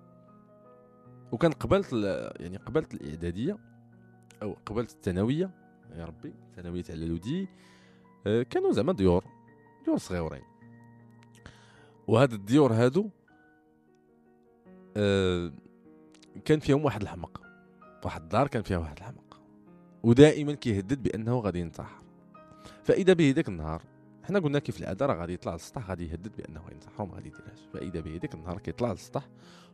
وكان 1.33 1.53
قبلت 1.53 1.93
يعني 2.41 2.57
قبلت 2.57 2.95
الاعداديه 2.95 3.59
أو 4.43 4.57
قبلت 4.67 4.91
الثانويه 4.91 5.51
يا 5.97 6.05
ربي 6.05 6.35
ثانويه 6.57 6.85
على 6.91 7.05
آه، 7.05 7.49
كانوا 8.27 8.73
زعما 8.73 8.93
ديور 8.93 9.25
ديور 9.85 9.99
صغيورين. 9.99 10.43
وهاد 12.07 12.33
الديور 12.33 12.73
هادو 12.73 13.11
أه 14.97 15.53
كان 16.45 16.61
فيهم 16.61 16.85
واحد 16.85 17.03
الحمق. 17.03 17.43
واحد 18.05 18.23
الدار 18.23 18.49
كان 18.49 18.63
فيها 18.63 18.79
واحد 18.79 18.97
الحمق. 18.97 19.41
ودائما 20.03 20.53
كيهدد 20.53 21.03
بأنه 21.03 21.39
غادي 21.39 21.61
ينتحر. 21.61 22.03
فإذا 22.85 23.13
به 23.13 23.33
ذاك 23.37 23.49
النهار 23.49 23.83
حنا 24.25 24.39
قلنا 24.39 24.59
كيف 24.59 24.81
العادة 24.81 25.07
راه 25.07 25.15
غادي 25.15 25.33
يطلع 25.33 25.53
للسطح 25.53 25.91
غادي 25.91 26.09
يهدد 26.09 26.37
بأنه 26.37 26.63
ينتحر 26.73 27.03
وما 27.03 27.15
غادي 27.15 27.29
يديرهاش. 27.29 27.61
فإذا 27.73 28.01
به 28.01 28.19
ذاك 28.23 28.35
النهار 28.35 28.59
كيطلع 28.59 28.91
للسطح 28.91 29.29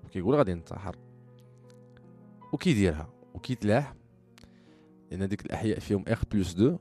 وكيقول 0.04 0.34
غادي 0.34 0.50
ينتحر. 0.50 0.96
وكيديرها 2.52 3.08
وكيتلاح. 3.34 3.94
لأن 5.10 5.28
ديك 5.28 5.46
الأحياء 5.46 5.78
فيهم 5.78 6.04
R 6.08 6.24
plus 6.32 6.52
deux 6.52 6.78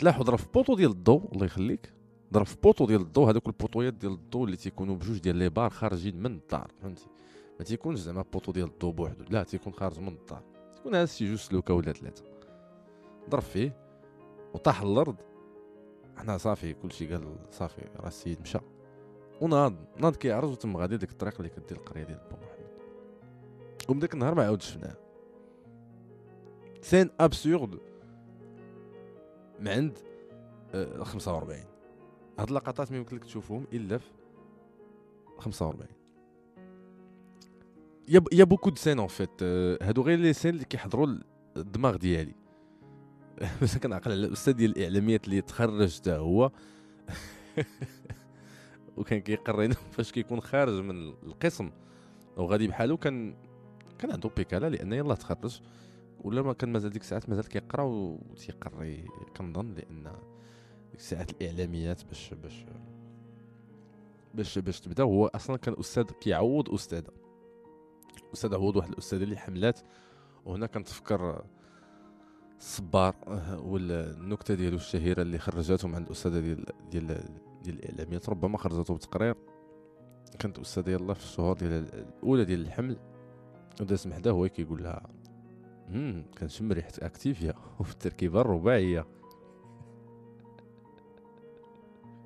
تلاح 0.00 0.20
وضرب 0.20 0.38
في 0.38 0.46
poteau 0.54 0.74
ديال 0.74 0.90
الضوء 0.90 1.32
الله 1.32 1.46
يخليك. 1.46 1.92
ضرب 2.32 2.46
في 2.46 2.56
poteau 2.62 2.86
ديال 2.86 3.00
الضوء 3.00 3.30
هذوك 3.30 3.46
البوطويات 3.46 3.94
ديال 3.94 4.12
الضوء 4.12 4.44
اللي 4.44 4.56
تيكونوا 4.56 4.96
بجوج 4.96 5.18
ديال 5.18 5.36
les 5.36 5.48
barres 5.48 5.70
خارجين 5.70 6.22
من 6.22 6.26
الدار 6.26 6.70
فهمتي؟ 6.82 7.06
ما 7.58 7.64
تيكونش 7.64 7.98
زعما 7.98 8.24
poteau 8.32 8.52
ديال 8.52 8.68
الضوء 8.68 8.92
بوحدو 8.92 9.24
لا 9.30 9.42
تيكون 9.42 9.72
خارج 9.72 10.00
من 10.00 10.08
الدار. 10.08 10.42
تكون 10.76 10.94
هذا 10.94 11.06
شي 11.06 11.26
جوج 11.28 11.38
سلوكة 11.38 11.74
ولا 11.74 11.92
ثلاثة. 11.92 12.24
ضرب 13.30 13.42
فيه 13.42 13.76
وطاح 14.54 14.82
الأرض. 14.82 15.16
حنا 16.16 16.38
صافي 16.38 16.72
كلشي 16.72 17.06
قال 17.06 17.36
صافي 17.50 17.82
راه 17.96 18.08
السيد 18.08 18.40
مشى. 18.40 18.58
وناض 19.40 19.74
ناض 19.98 20.16
كيعرج 20.16 20.50
وتم 20.50 20.76
غادي 20.76 20.96
ديك 20.96 21.10
الطريق 21.10 21.34
اللي 21.36 21.48
كدير 21.48 21.78
القرية 21.78 22.04
ديال 22.04 22.20
با 22.30 22.36
محمد. 22.36 22.70
ومن 23.88 23.98
داك 23.98 24.14
النهار 24.14 24.34
ما 24.34 24.44
عاودش 24.44 24.70
شفناه. 24.70 24.96
scène 26.82 27.10
absurde 27.20 27.89
من 29.60 29.68
عند 29.68 29.98
آه 30.74 31.04
45 31.04 31.60
هاد 32.38 32.48
اللقطات 32.48 32.92
ما 32.92 32.98
يمكن 32.98 33.16
لك 33.16 33.24
تشوفهم 33.24 33.66
إلا 33.72 33.98
في 33.98 34.10
45 35.38 36.00
y 38.08 38.22
a 38.32 38.44
y 38.44 38.47
a 38.47 38.49
beaucoup 38.49 38.70
de 38.70 38.76
scènes 38.76 38.98
en 38.98 39.08
fait 39.08 39.42
هادو 39.82 40.02
غير 40.02 40.18
les 40.18 40.32
scènes 40.32 40.54
اللي 40.54 40.64
كيحضروا 40.64 41.16
الدماغ 41.56 41.96
ديالي. 41.96 42.34
بس 43.62 43.78
كنعقل 43.78 44.10
على 44.10 44.26
الأستاذ 44.26 44.52
ديال 44.52 44.70
الإعلاميات 44.70 45.24
اللي 45.24 45.40
تخرج 45.40 45.96
حتى 45.96 46.12
هو. 46.12 46.50
وكان 48.96 49.20
كيقرينا 49.20 49.74
فاش 49.74 50.12
كيكون 50.12 50.40
خارج 50.40 50.72
من 50.72 51.08
القسم. 51.08 51.70
وغادي 52.36 52.68
بحالو 52.68 52.96
كان 52.96 53.34
كان 53.98 54.10
عنده 54.10 54.30
بيكالا 54.36 54.68
لأن 54.68 54.92
يلاه 54.92 55.14
تخرج. 55.14 55.60
ولا 56.24 56.42
ما 56.42 56.52
كان 56.52 56.72
مازال 56.72 56.90
ديك 56.90 57.02
الساعات 57.02 57.28
مازال 57.28 57.48
كيقرا 57.48 57.82
وتيقري 57.82 59.04
كنظن 59.36 59.74
لأن 59.74 60.02
ديك 60.90 61.00
الساعات 61.00 61.30
الإعلاميات 61.30 62.04
باش 62.04 62.34
باش 62.34 62.66
باش 64.34 64.58
باش 64.58 64.80
تبدأ. 64.80 65.02
هو 65.02 65.26
أصلا 65.26 65.56
كان 65.56 65.74
أستاذ 65.80 66.04
كيعوض 66.04 66.74
أستاذ 66.74 67.04
أستاذ 68.34 68.54
عوض 68.54 68.76
واحد 68.76 68.90
الأستاذة 68.92 69.24
اللي 69.24 69.36
حملات 69.36 69.80
وهنا 70.44 70.66
كنتفكر 70.66 71.44
الصبار 72.58 73.14
والنكته 73.64 74.54
ديالو 74.54 74.76
الشهيرة 74.76 75.22
اللي 75.22 75.38
خرجته 75.38 75.88
مع 75.88 75.98
الأستاذة 75.98 76.40
ديال 76.40 76.64
ديال 76.90 77.06
ديال 77.62 77.78
الإعلاميات 77.78 78.28
ربما 78.28 78.58
خرجته 78.58 78.94
بتقرير. 78.94 79.34
كانت 80.38 80.58
أستاذة 80.58 80.90
يلاه 80.90 81.14
في 81.14 81.24
الشهور 81.24 81.56
ديال 81.56 81.72
الأولى 81.94 82.44
ديال 82.44 82.60
الحمل. 82.60 82.96
وداز 83.80 84.06
محدا 84.08 84.30
هو 84.30 84.48
كيقول 84.48 84.82
لها 84.82 85.10
امم 85.90 86.24
كنشم 86.38 86.72
ريحة 86.72 86.92
أكتيفيا 86.98 87.54
وفي 87.80 87.92
التركيبه 87.92 88.40
الرباعية. 88.40 89.06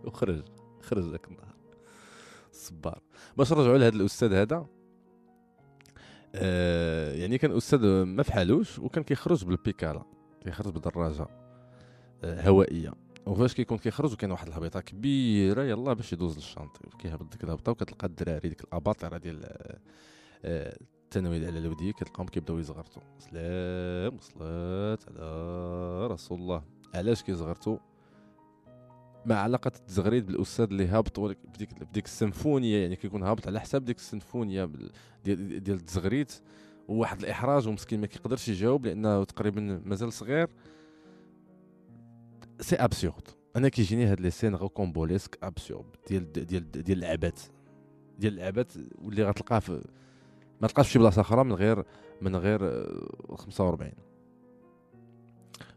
وخرج 0.05 0.43
خرج 0.81 1.11
ذاك 1.11 1.29
النهار. 1.29 1.55
الصبار 2.51 3.03
باش 3.37 3.53
نرجعوا 3.53 3.79
لهذا 3.79 3.97
الأستاذ 3.97 4.33
هذا 4.33 4.67
آه 6.35 7.13
يعني 7.13 7.39
كان 7.39 7.57
أستاذ 7.57 8.05
ما 8.05 8.23
فحالوش 8.23 8.79
وكان 8.79 9.05
كيخرج 9.05 9.45
بالبيكالا 9.45 10.03
كيخرج 10.41 10.73
بدراجه 10.73 11.27
آه 12.25 12.49
هوائية. 12.49 12.93
وفاش 13.27 13.55
كيكون 13.55 13.79
كيخرج 13.79 14.13
وكاين 14.13 14.31
واحد 14.31 14.49
الهبيطة 14.49 14.81
كبيرة 14.81 15.63
يلا 15.63 15.93
باش 15.93 16.13
يدوز 16.13 16.37
للشانطي 16.37 16.81
كيهبط 16.99 17.33
ديك 17.33 17.45
الهبطة 17.45 17.73
وكتلقى 17.73 18.07
الدراري 18.07 18.49
ديك 18.49 18.65
الأباطرة 18.65 19.19
ديال 19.19 19.45
آه 20.45 20.79
الثانويه 21.17 21.49
العلويه 21.49 21.93
كتلقاهم 21.93 22.27
كيبداو 22.27 22.59
يزغرتوا 22.59 23.03
سلام 23.19 24.19
صلاة 24.21 24.99
على 25.09 26.07
رسول 26.07 26.39
الله. 26.41 26.63
علاش 26.95 27.23
كيزغرتوا 27.23 27.79
ما 29.27 29.35
علاقة 29.35 29.73
التزغريد 29.77 30.27
بالأستاذ 30.27 30.65
اللي 30.65 30.87
هابط 30.87 31.21
بديك 31.21 31.85
بديك 31.85 32.05
السيمفونية 32.05 32.83
يعني 32.83 32.97
كيكون 32.97 33.23
هابط 33.23 33.47
على 33.47 33.61
حساب 33.61 33.85
ديك 33.85 33.97
السيمفونية 33.97 34.71
ديال 35.25 35.63
ديال 35.63 35.77
التزغريد. 35.77 36.31
وواحد 36.89 37.19
الإحراج 37.21 37.69
ومسكين 37.69 38.01
ما 38.01 38.07
كيقدرش 38.07 38.49
يجاوب 38.49 38.87
لأنه 38.87 39.25
تقريبا 39.25 39.83
مازال 39.85 40.13
صغير. 40.13 40.49
c'est 42.61 42.77
absurde 42.77 43.29
أنا 43.57 43.69
كيجيني 43.69 44.05
هاد 44.05 44.21
les 44.21 44.31
scènes 44.31 44.55
rocambolesques 44.55 45.39
absurdes 45.43 45.97
ديال 46.09 46.33
ديال 46.33 46.71
ديال 46.71 46.99
اللعبات 46.99 47.41
ديال 48.19 48.33
اللعبات 48.33 48.73
واللي 48.99 49.25
غتلقاه 49.25 49.59
في 49.59 49.85
ما 50.61 50.69
تلقاش 50.69 50.93
شي 50.93 50.99
بلاصة 50.99 51.21
أخرى 51.21 51.45
من 51.45 51.53
غير 51.53 51.85
من 52.23 52.37
غير 52.37 52.61
45 53.37 53.93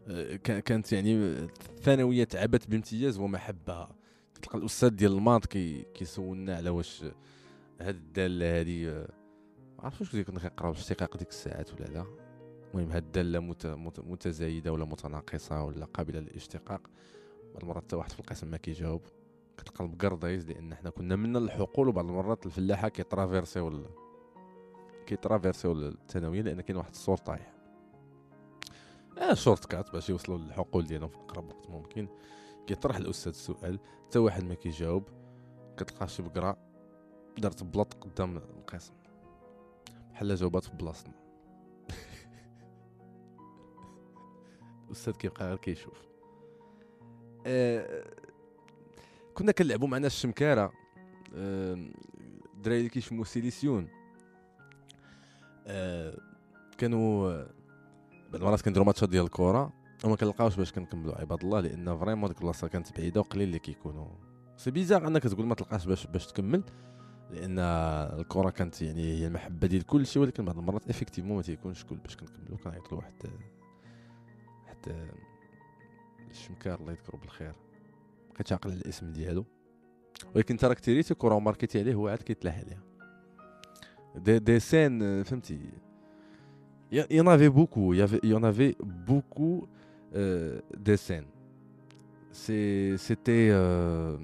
آه، 0.08 0.36
كانت 0.36 0.92
يعني 0.92 1.14
الثانوية 1.74 2.24
تعبت 2.24 2.70
بامتياز 2.70 3.18
ومحبه 3.18 3.88
تلقى 4.42 4.58
الأستاذ 4.58 4.88
ديال 4.88 5.12
ال 5.12 5.18
maths 5.18 5.46
كي 5.46 5.82
كيسولنا 5.94 6.56
على 6.56 6.70
واش 6.70 7.04
هاد 7.80 7.94
الداله 7.94 8.60
هادي 8.60 8.90
آه، 8.90 9.08
ما 9.78 9.84
عرفتش 9.84 10.14
واش 10.14 10.24
كنا 10.24 10.40
كنقراو 10.40 10.72
الاشتقاق 10.72 11.16
ديك 11.16 11.28
الساعات 11.28 11.74
ولا 11.74 11.84
لا. 11.84 12.04
المهم 12.74 12.90
هاد 12.92 13.04
الداله 13.04 13.40
متزايدة 13.98 14.72
ولا 14.72 14.84
متناقصة 14.84 15.62
ولا 15.62 15.84
قابلة 15.84 16.20
للاشتقاق. 16.20 16.80
بعض 17.54 17.62
المرات 17.62 17.84
حتى 17.84 17.96
واحد 17.96 18.12
في 18.12 18.20
القسم 18.20 18.50
ما 18.50 18.56
كيجاوب. 18.56 19.02
كتقلب 19.58 20.00
قرديز 20.00 20.48
لأن 20.48 20.74
حنا 20.74 20.90
كنا 20.90 21.16
من 21.16 21.36
الحقول 21.36 21.88
وبعض 21.88 22.08
المرات 22.08 22.46
الفلاحة 22.46 22.88
كيترافيرسيو 22.88 23.68
كيترافيرسيو 25.08 25.72
الثانوية 25.72 26.42
لأن 26.42 26.60
كاين 26.60 26.76
واحد 26.76 26.90
الصور 26.90 27.16
طايح 27.16 27.52
آه 29.18 29.34
shortcut 29.34 29.92
باش 29.92 30.10
يوصلوا 30.10 30.38
للحقول 30.38 30.86
ديالهم 30.86 31.08
في 31.08 31.16
أقرب 31.16 31.48
وقت 31.48 31.70
ممكن. 31.70 32.08
كيطرح 32.66 32.96
الأستاذ 32.96 33.32
السؤال 33.32 33.78
حتى 34.06 34.18
واحد 34.18 34.44
ما 34.44 34.54
كيجاوب 34.54 35.08
كتلقى 35.76 36.08
شي 36.08 36.22
بقرا 36.22 36.56
دارت 37.38 37.62
بلاط 37.62 37.94
قدام 37.94 38.36
القسم. 38.36 38.92
بحال 40.12 40.34
جاوبات 40.34 40.64
في 40.64 40.76
بلاصتنا. 40.76 41.14
الأستاذ 44.86 45.12
كيبقى 45.12 45.48
غير 45.48 45.56
كيشوف. 45.56 46.08
آه 47.46 48.04
كنا 49.34 49.52
كنلعبوا 49.52 49.88
معنا 49.88 50.06
الشمكارة. 50.06 50.72
الدراري 51.32 52.78
اللي 52.78 52.88
كيشموا 52.88 53.24
solution. 53.24 53.97
كانوا 56.78 57.42
بعض 58.32 58.34
المرات 58.34 58.62
كنديروا 58.62 58.86
ماتشات 58.86 59.08
ديال 59.08 59.24
الكره 59.24 59.72
وما 60.04 60.16
كنلقاوش 60.16 60.56
باش 60.56 60.72
كنكملوا 60.72 61.20
عباد 61.20 61.44
الله 61.44 61.60
لأن 61.60 61.98
vraiment 61.98 62.28
ديك 62.28 62.38
البلاصة 62.38 62.68
كانت 62.68 62.98
بعيدة 62.98 63.20
وقليل 63.20 63.48
اللي 63.48 63.58
كيكونوا. 63.58 64.08
c'est 64.56 64.70
bizarre 64.70 65.06
أنك 65.06 65.22
تقول 65.22 65.46
ما 65.46 65.54
تلقاش 65.54 65.86
باش 65.86 66.06
باش 66.06 66.26
تكمل 66.26 66.62
لأن 67.30 67.58
الكرة 68.20 68.50
كانت 68.50 68.82
يعني 68.82 69.02
هي 69.02 69.26
المحبة 69.26 69.66
ديال 69.66 69.86
كل 69.86 70.06
شيء 70.06 70.22
ولكن 70.22 70.44
بعض 70.44 70.58
المرات 70.58 70.88
effectivement 70.90 71.36
ما 71.36 71.42
تيكونش 71.42 71.84
كل 71.84 71.96
باش 71.96 72.16
كنكملوا 72.16 72.58
كنعيط 72.64 72.92
له 72.92 72.98
واحد 72.98 73.12
واحد 74.66 75.10
الشمكار 76.30 76.80
الله 76.80 76.92
يذكره 76.92 77.16
بالخير 77.16 77.54
بقيت 78.34 78.52
عاقل 78.52 78.72
الاسم 78.72 79.12
ديالو. 79.12 79.44
ولكن 80.34 80.54
انت 80.54 80.64
راك 80.64 80.80
تيريتي 80.80 81.14
كره 81.14 81.34
وماركيتي 81.34 81.80
عليه 81.80 81.94
هو 81.94 82.08
عاد 82.08 82.18
كيتلاح 82.18 82.58
عليها. 82.58 82.87
des, 84.18 84.38
des 84.38 84.60
scènes 84.60 85.22
فهمتي 85.22 85.58
Il 86.90 87.04
y, 87.10 87.20
en 87.20 87.26
avait 87.26 87.50
beaucoup. 87.50 87.92
Il 87.92 87.98
y, 87.98 88.02
avait, 88.02 88.20
il 88.22 88.30
y 88.30 88.34
en 88.34 88.42
avait 88.42 88.74
beaucoup 88.80 89.68
euh, 90.14 90.58
de 90.76 90.96
scènes. 90.96 91.26
C'était 92.32 93.48
euh, 93.50 94.16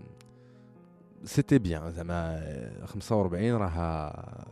c'était 1.25 1.59
bien 1.59 1.91
زعما 1.91 2.41
45 2.87 3.55
راها 3.57 4.45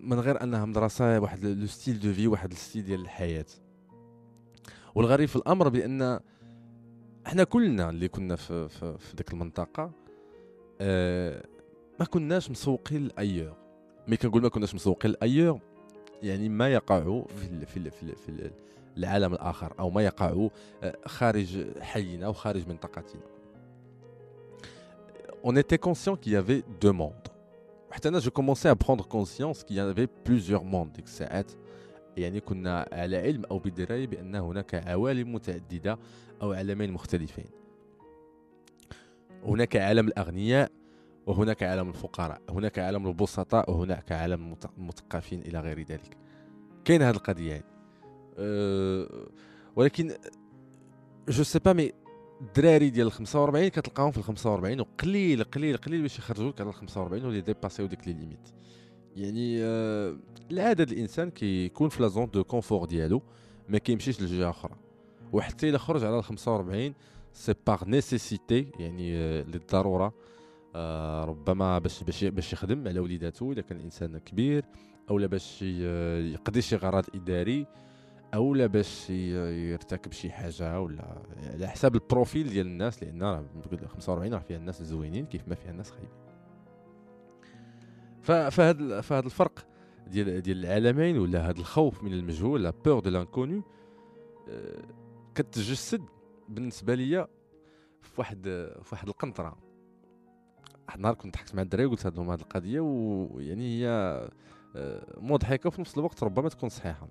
من 0.00 0.20
غير 0.20 0.42
أنها 0.42 0.64
مدرسة 0.64 1.20
واحد 1.20 1.44
le 1.44 1.66
style 1.66 2.00
de 2.00 2.12
في 2.12 2.26
واحد 2.26 2.50
ال 2.52 2.57
style 2.57 2.84
ديال 2.84 3.00
الحياة 3.00 3.46
والغريب 4.94 5.28
في 5.28 5.36
الأمر 5.36 5.68
بأن 5.68 6.20
إحنا 7.26 7.44
كلنا 7.44 7.90
اللي 7.90 8.08
كنا 8.08 8.36
في 8.36 8.68
في, 8.68 8.98
في 8.98 9.16
ديك 9.16 9.32
المنطقة 9.32 9.92
آه 10.80 11.44
ما 12.00 12.06
كناش 12.06 12.50
مسوقين 12.50 13.06
ل 13.06 13.13
ailleurs 13.13 13.67
mais 14.08 14.16
كنقول 14.16 14.42
ما 14.42 14.48
كناش 14.48 14.74
مسوقين 14.74 15.10
ل 15.10 15.16
ailleurs 15.16 15.60
يعني 16.22 16.48
ما 16.48 16.68
يقع 16.68 17.00
في 17.00 17.66
في 17.66 17.90
في, 17.90 18.14
في 18.14 18.50
العالم 18.96 19.32
الآخر 19.32 19.74
أو 19.78 19.90
ما 19.90 20.02
يقع 20.02 20.48
آه، 20.82 20.96
خارج 21.06 21.80
حينا 21.80 22.28
وخارج 22.28 22.68
منطقتنا. 22.68 23.22
On 25.44 25.54
était 25.56 25.78
conscient 25.78 26.16
qu'il 26.16 26.32
y 26.32 26.36
avait 26.36 26.62
deux 26.80 26.92
mondes. 26.92 27.28
حتى 27.90 28.08
أنا 28.08 28.18
j'ai 28.18 28.30
commencé 28.30 28.74
prendre 28.74 29.06
conscience 29.08 29.64
qu'il 29.64 29.76
y 29.76 29.80
avait 29.80 30.08
plusieurs 30.24 30.64
mondes 30.64 30.92
ديك 30.92 31.04
الساعات. 31.04 31.52
يعني 32.16 32.40
كنا 32.40 32.88
على 32.92 33.16
علم 33.16 33.44
أو 33.44 33.58
بدراية 33.58 34.06
بأن 34.06 34.34
هناك 34.34 34.74
عوالم 34.74 35.34
متعددة 35.34 35.98
أو 36.42 36.52
عالمين 36.52 36.92
مختلفين. 36.92 37.46
هناك 39.44 39.76
عالم 39.76 40.08
الأغنياء 40.08 40.70
وهناك 41.28 41.62
عالم 41.62 41.88
الفقراء 41.88 42.40
هناك 42.50 42.78
عالم 42.78 43.06
البسطاء 43.06 43.70
وهناك 43.70 44.12
عالم 44.12 44.56
المثقفين 44.78 45.40
إلى 45.40 45.60
غير 45.60 45.82
ذلك. 45.82 46.16
كاين 46.84 47.02
هذه 47.02 47.14
القضية 47.14 47.52
هذه 47.54 47.62
أه 48.38 49.08
ولكن 49.76 50.14
je 51.28 51.42
sais 51.42 51.58
pas 51.58 51.72
mais 51.72 51.92
الدراري 52.40 52.90
ديال 52.90 53.06
ال 53.06 53.12
45 53.12 53.68
كتلقاهم 53.68 54.10
في 54.10 54.18
ال 54.18 54.22
45 54.24 54.80
وقليل 54.80 55.44
قليل 55.44 55.76
قليل 55.76 56.02
باش 56.02 56.18
يخرجوا 56.18 56.50
لك 56.50 56.60
على 56.60 56.70
ال 56.70 56.74
45 56.74 57.24
ولا 57.24 57.40
ديباسيو 57.40 57.86
ديك 57.86 58.08
les 58.08 58.12
limites 58.12 58.48
يعني 59.16 59.64
آه 59.64 60.16
العادة 60.50 60.84
الإنسان 60.84 61.30
كيكون 61.30 61.88
في 61.88 62.02
la 62.02 62.08
zone 62.08 62.30
de 62.30 62.44
confort 62.44 62.84
ديالو 62.84 63.22
ما 63.68 63.78
كيمشيش 63.78 64.22
لجهة 64.22 64.50
أخرى. 64.50 64.74
وحتى 65.32 65.68
الا 65.68 65.78
خرج 65.78 66.04
على 66.04 66.18
ال 66.18 66.24
45 66.24 66.94
c'est 67.32 67.54
par 67.66 67.84
nécessité 67.84 68.66
يعني 68.78 69.16
آه 69.16 69.42
للضرورة 69.42 70.14
آه 70.78 71.24
ربما 71.24 71.78
باش 71.78 72.02
باش 72.02 72.24
باش 72.24 72.52
يخدم 72.52 72.88
على 72.88 73.00
وليداتو 73.00 73.52
إذا 73.52 73.60
كان 73.60 73.78
الانسان 73.78 74.18
كبير 74.18 74.64
أو 75.10 75.18
لا 75.18 75.26
باش 75.26 75.62
يقضي 75.62 76.62
شي 76.62 76.76
غرض 76.76 77.04
إداري 77.14 77.66
أو 78.34 78.54
لا 78.54 78.66
باش 78.66 79.10
يرتكب 79.10 80.12
شي 80.12 80.30
حاجة 80.30 80.80
ولا 80.80 81.22
على 81.54 81.68
حساب 81.68 81.94
ال 81.94 82.02
profil 82.02 82.50
ديال 82.50 82.66
الناس 82.66 83.02
لأن 83.02 83.46
45 83.86 84.34
راه 84.34 84.38
فيها 84.38 84.56
الناس 84.56 84.82
زوينين 84.82 85.26
كيف 85.26 85.48
ما 85.48 85.54
فيها 85.54 85.70
الناس 85.70 85.90
خايبين. 85.90 86.10
فهاد 88.50 89.00
فهاد 89.00 89.24
الفرق 89.24 89.66
ديال 90.06 90.42
ديال 90.42 90.64
العالمين 90.64 91.18
ولا 91.18 91.48
هذا 91.48 91.58
الخوف 91.58 92.02
من 92.02 92.12
المجهول 92.12 92.62
la 92.62 92.70
peur 92.70 93.00
de 93.00 93.10
l'inconnu 93.10 93.62
كتجسد 95.34 96.02
بالنسبة 96.48 96.94
ليا 96.94 97.28
في 98.02 98.12
واحد 98.20 98.42
في 98.82 98.88
واحد 98.92 99.08
القنطرة. 99.08 99.67
واحد 100.88 100.96
النهار 100.98 101.14
كنت 101.14 101.34
ضحكت 101.34 101.54
مع 101.54 101.62
الدراري 101.62 101.86
وقلت 101.86 102.06
لهم 102.06 102.30
هذه 102.30 102.40
القضية 102.40 102.80
ويعني 102.80 103.78
هي 103.78 103.88
آه، 104.76 105.20
مضحكة 105.20 105.68
وفي 105.68 105.80
نفس 105.80 105.98
الوقت 105.98 106.22
ربما 106.22 106.48
تكون 106.48 106.68
صحيحة. 106.68 107.08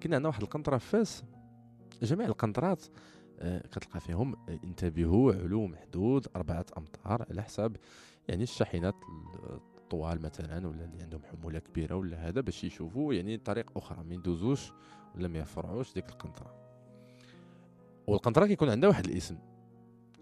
كاين 0.00 0.14
عندنا 0.14 0.28
واحد 0.28 0.42
القنطرة 0.42 0.78
في 0.78 0.86
فاس 0.86 1.24
جميع 2.02 2.26
القنطرات 2.26 2.84
آه، 3.40 3.66
كتلقى 3.66 4.00
فيهم 4.00 4.36
انتبهوا 4.64 5.32
علو 5.32 5.66
محدود 5.66 6.26
أربعة 6.36 6.66
أمتار 6.78 7.26
على 7.30 7.42
حساب 7.42 7.76
يعني 8.28 8.42
الشاحنات 8.42 8.94
الطوال 9.78 10.22
مثلا 10.22 10.68
ولا 10.68 10.84
اللي 10.84 11.02
عندهم 11.02 11.20
حمولة 11.24 11.58
كبيرة 11.58 11.94
ولا 11.94 12.28
هذا 12.28 12.40
باش 12.40 12.64
يشوفوا 12.64 13.14
يعني 13.14 13.36
طريق 13.36 13.70
أخرى 13.76 14.04
ما 14.04 14.14
يدوزوش 14.14 14.72
ولا 15.16 15.28
ما 15.28 15.38
يفرعوش 15.38 15.94
ديك 15.94 16.08
القنطرة. 16.08 16.54
والقنطرة 18.06 18.46
كيكون 18.46 18.70
عندها 18.70 18.88
واحد 18.88 19.04
الاسم. 19.04 19.36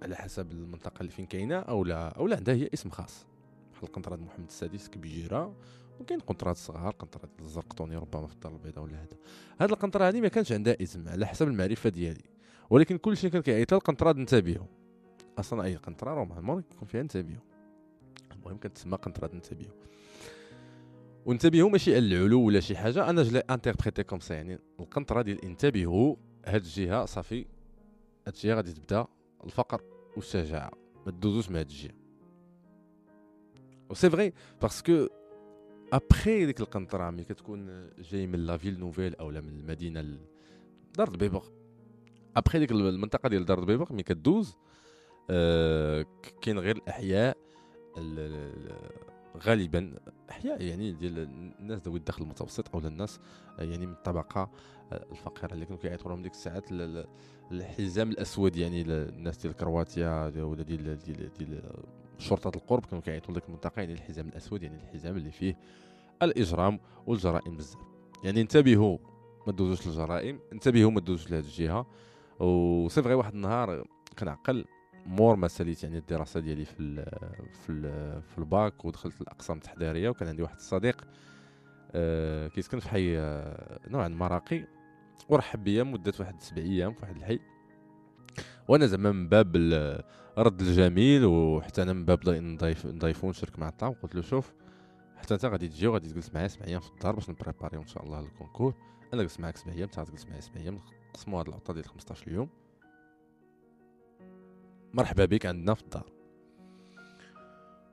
على 0.02 0.16
حسب 0.16 0.52
المنطقة 0.52 1.00
اللي 1.00 1.10
فين 1.10 1.26
كاينة 1.26 1.56
أو 1.56 1.84
لا 1.84 2.08
أو 2.08 2.26
لا 2.26 2.36
عندها 2.36 2.54
هي 2.54 2.68
اسم 2.74 2.90
خاص. 2.90 3.26
بحال 3.72 3.84
القنطرة 3.84 4.16
محمد 4.16 4.46
السادس 4.46 4.88
كبيرة 4.88 5.54
وكاين 6.00 6.20
قنطرات 6.20 6.56
صغار 6.56 6.92
قنطرات 6.92 7.30
الزرقطوني 7.40 7.96
ربما 7.96 8.26
في 8.26 8.34
الدار 8.34 8.52
البيضاء 8.52 8.84
ولا 8.84 9.02
هذا. 9.02 9.16
هاد 9.60 9.70
القنطرة 9.70 10.08
هذه 10.08 10.20
ما 10.20 10.28
كانش 10.28 10.52
عندها 10.52 10.76
اسم 10.82 11.08
على 11.08 11.26
حسب 11.26 11.48
المعرفة 11.48 11.90
ديالي. 11.90 12.24
ولكن 12.70 12.96
كل 12.96 13.16
شيء 13.16 13.30
كان 13.30 13.42
كيعيط 13.42 13.72
القنطرة 13.72 14.12
ننتبهوا 14.12 14.66
أصلا 15.38 15.64
أي 15.64 15.76
قنطرة 15.76 16.14
نورمالمون 16.14 16.64
يكون 16.72 16.88
فيها 16.88 17.00
انتبهوا 17.00 17.42
المهم 18.32 18.58
كتسمى 18.58 18.96
قنطرة 18.96 19.30
ننتبهوا 19.34 19.74
وانتبهوا 21.26 21.70
ماشي 21.70 21.96
على 21.96 22.06
العلو 22.06 22.40
ولا 22.40 22.60
شي 22.60 22.76
حاجة 22.76 23.10
أنا 23.10 23.22
je 23.22 23.28
l'ai 23.28 23.38
interprété 23.38 24.02
comme 24.02 24.20
ça 24.20 24.34
يعني 24.34 24.58
القنطرة 24.80 25.22
ديال 25.22 25.44
انتبهوا 25.44 26.16
هاد 26.46 26.62
الجهة 26.62 27.04
صافي 27.04 27.46
هاد 28.26 28.34
الجهة 28.34 28.54
غادي 28.54 28.72
تبدأ 28.72 29.06
الفقر 29.48 29.82
والشجاعه 30.16 30.72
ما 31.06 31.12
تدوزوش 31.12 31.50
مع 31.50 31.58
هاد 31.58 31.70
الجهه 31.70 31.94
و 33.90 33.94
c'est 33.94 34.10
vrai 34.10 34.32
parce 34.62 34.90
que 34.90 35.06
après 35.92 36.46
ديك 36.46 36.60
القنطرة 36.60 37.10
ملي 37.10 37.24
كتكون 37.24 37.90
جاي 37.98 38.26
من 38.26 38.38
la 38.46 38.56
ville 38.56 38.78
nouvelle 38.80 39.14
أو 39.14 39.28
من 39.28 39.36
المدينة 39.36 40.18
دار 40.98 41.08
الدبيبغ 41.08 41.48
après 42.36 42.58
ديك 42.58 42.70
المنطقة 42.70 43.28
ديال 43.28 43.44
دار 43.44 43.58
الدبيبغ 43.58 43.92
ملي 43.92 44.02
كدوز 44.02 44.56
آه 45.30 46.06
كاين 46.40 46.58
غير 46.58 46.76
الأحياء 46.76 47.36
غالبا 49.38 49.94
احياء 50.30 50.62
يعني 50.62 50.92
ديال 50.92 51.18
الناس 51.60 51.80
ذوي 51.88 51.98
الدخل 51.98 52.22
المتوسط 52.22 52.74
أو 52.74 52.80
الناس 52.80 53.20
يعني 53.58 53.86
من 53.86 53.92
الطبقة 53.92 54.50
الفقيرة 54.92 55.54
اللي 55.54 55.64
كانوا 55.64 55.80
كيعيطوا 55.80 56.10
لهم 56.10 56.22
ديك 56.22 56.32
الساعات 56.32 56.64
الحزام 57.52 58.10
الأسود 58.10 58.56
يعني 58.56 58.82
الناس 58.82 59.36
ديال 59.36 59.52
كرواتيا 59.52 60.32
ولا 60.36 60.62
ديال 60.62 60.98
ديال 60.98 61.32
ديال 61.38 61.62
شرطة 62.18 62.56
القرب 62.56 62.86
كانوا 62.86 63.02
كيعيطوا 63.02 63.30
لديك 63.30 63.44
المنطقة 63.48 63.80
يعني 63.80 63.92
الحزام 63.92 64.28
الأسود 64.28 64.62
يعني 64.62 64.76
الحزام 64.76 65.16
اللي 65.16 65.30
فيه 65.30 65.56
الإجرام 66.22 66.80
والجرائم 67.06 67.56
بزاف. 67.56 67.80
يعني 68.24 68.40
انتبهوا 68.40 68.98
ما 69.46 69.52
تدوزوش 69.52 69.86
للجرائم 69.86 70.40
انتبهوا 70.52 70.90
ما 70.90 71.00
تدوزوش 71.00 71.30
لهذه 71.30 71.44
الجهة. 71.44 71.86
و 72.40 72.51
c'est 72.51 73.02
vrai 73.02 73.14
واحد 73.14 73.34
النهار 73.34 73.84
كنعقل 74.18 74.64
مور 75.06 75.36
ما 75.36 75.48
ساليت 75.48 75.82
يعني 75.82 75.98
الدراسة 75.98 76.40
ديالي 76.40 76.64
في 76.64 76.80
ال 76.80 77.04
في 77.52 77.72
ال 77.72 77.82
في 78.22 78.38
الباك 78.38 78.84
ودخلت 78.84 79.20
الاقسام 79.20 79.56
التحضيريه 79.56 80.08
وكان 80.08 80.28
عندي 80.28 80.42
واحد 80.42 80.56
الصديق 80.56 81.04
آه 81.92 82.48
كيسكن 82.48 82.78
في 82.78 82.88
حي 82.88 83.18
آه 83.18 83.80
نوعا 83.88 84.08
ما 84.08 84.22
راقي 84.22 84.64
ورحب 85.28 85.64
بيا 85.64 85.82
مدة 85.82 86.12
واحد 86.20 86.40
سبع 86.40 86.62
أيام 86.62 86.92
في 86.92 87.02
واحد 87.02 87.16
الحي. 87.16 87.40
وأنا 88.68 88.86
زعما 88.86 89.12
من 89.12 89.28
باب 89.28 89.56
رد 90.38 90.60
الجميل 90.60 91.24
وحتى 91.24 91.82
أنا 91.82 91.92
من 91.92 92.04
باب 92.04 92.28
نضيف 92.28 92.86
نضيفو 92.86 93.30
نشارك 93.30 93.58
معاه 93.58 93.68
الطعام 93.68 93.92
قلت 93.92 94.14
له 94.14 94.22
شوف 94.22 94.52
حتى 95.16 95.34
أنت 95.34 95.44
غادي 95.44 95.68
تجي 95.68 95.86
وغادي 95.86 96.08
تجلس 96.08 96.34
معايا 96.34 96.48
سبع 96.48 96.66
أيام 96.66 96.80
في 96.80 96.90
الدار 96.90 97.14
باش 97.14 97.30
نبريباريو 97.30 97.80
إن 97.82 97.86
شاء 97.86 98.04
الله 98.04 98.20
ال 98.20 98.26
concours. 98.26 98.74
أنا 99.14 99.22
جلست 99.22 99.40
معاك 99.40 99.56
سبع 99.56 99.72
أيام 99.72 99.82
أنت 99.82 100.00
تجلس 100.00 100.26
معايا 100.26 100.40
سبع 100.40 100.60
أيام 100.60 100.80
نقسموا 101.10 101.40
هاد 101.40 101.48
العطلة 101.48 101.74
ديال 101.74 101.84
15 101.88 102.32
يوم 102.32 102.48
مرحبا 104.94 105.24
بك 105.24 105.46
عندنا 105.46 105.74
في 105.74 105.82
الدار 105.82 106.12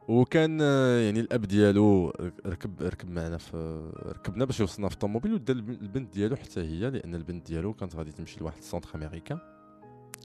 وكان 0.07 0.59
يعني 1.05 1.19
الأب 1.19 1.41
ديالو 1.41 2.13
ركب 2.45 2.81
ركب 2.81 3.09
معنا 3.09 3.37
في 3.37 3.91
ركبنا 4.05 4.45
باش 4.45 4.59
يوصلنا 4.59 4.89
في 4.89 4.93
الطوموبيل 4.93 5.33
ودا 5.33 5.53
البنت 5.53 6.13
ديالو 6.13 6.35
حتى 6.35 6.59
هي 6.59 6.89
لأن 6.89 7.15
البنت 7.15 7.47
ديالو 7.47 7.73
كانت 7.73 7.95
غادي 7.95 8.11
تمشي 8.11 8.39
لواحد 8.39 8.57
ال 8.57 8.62
centre 8.62 8.89
américain 8.95 9.39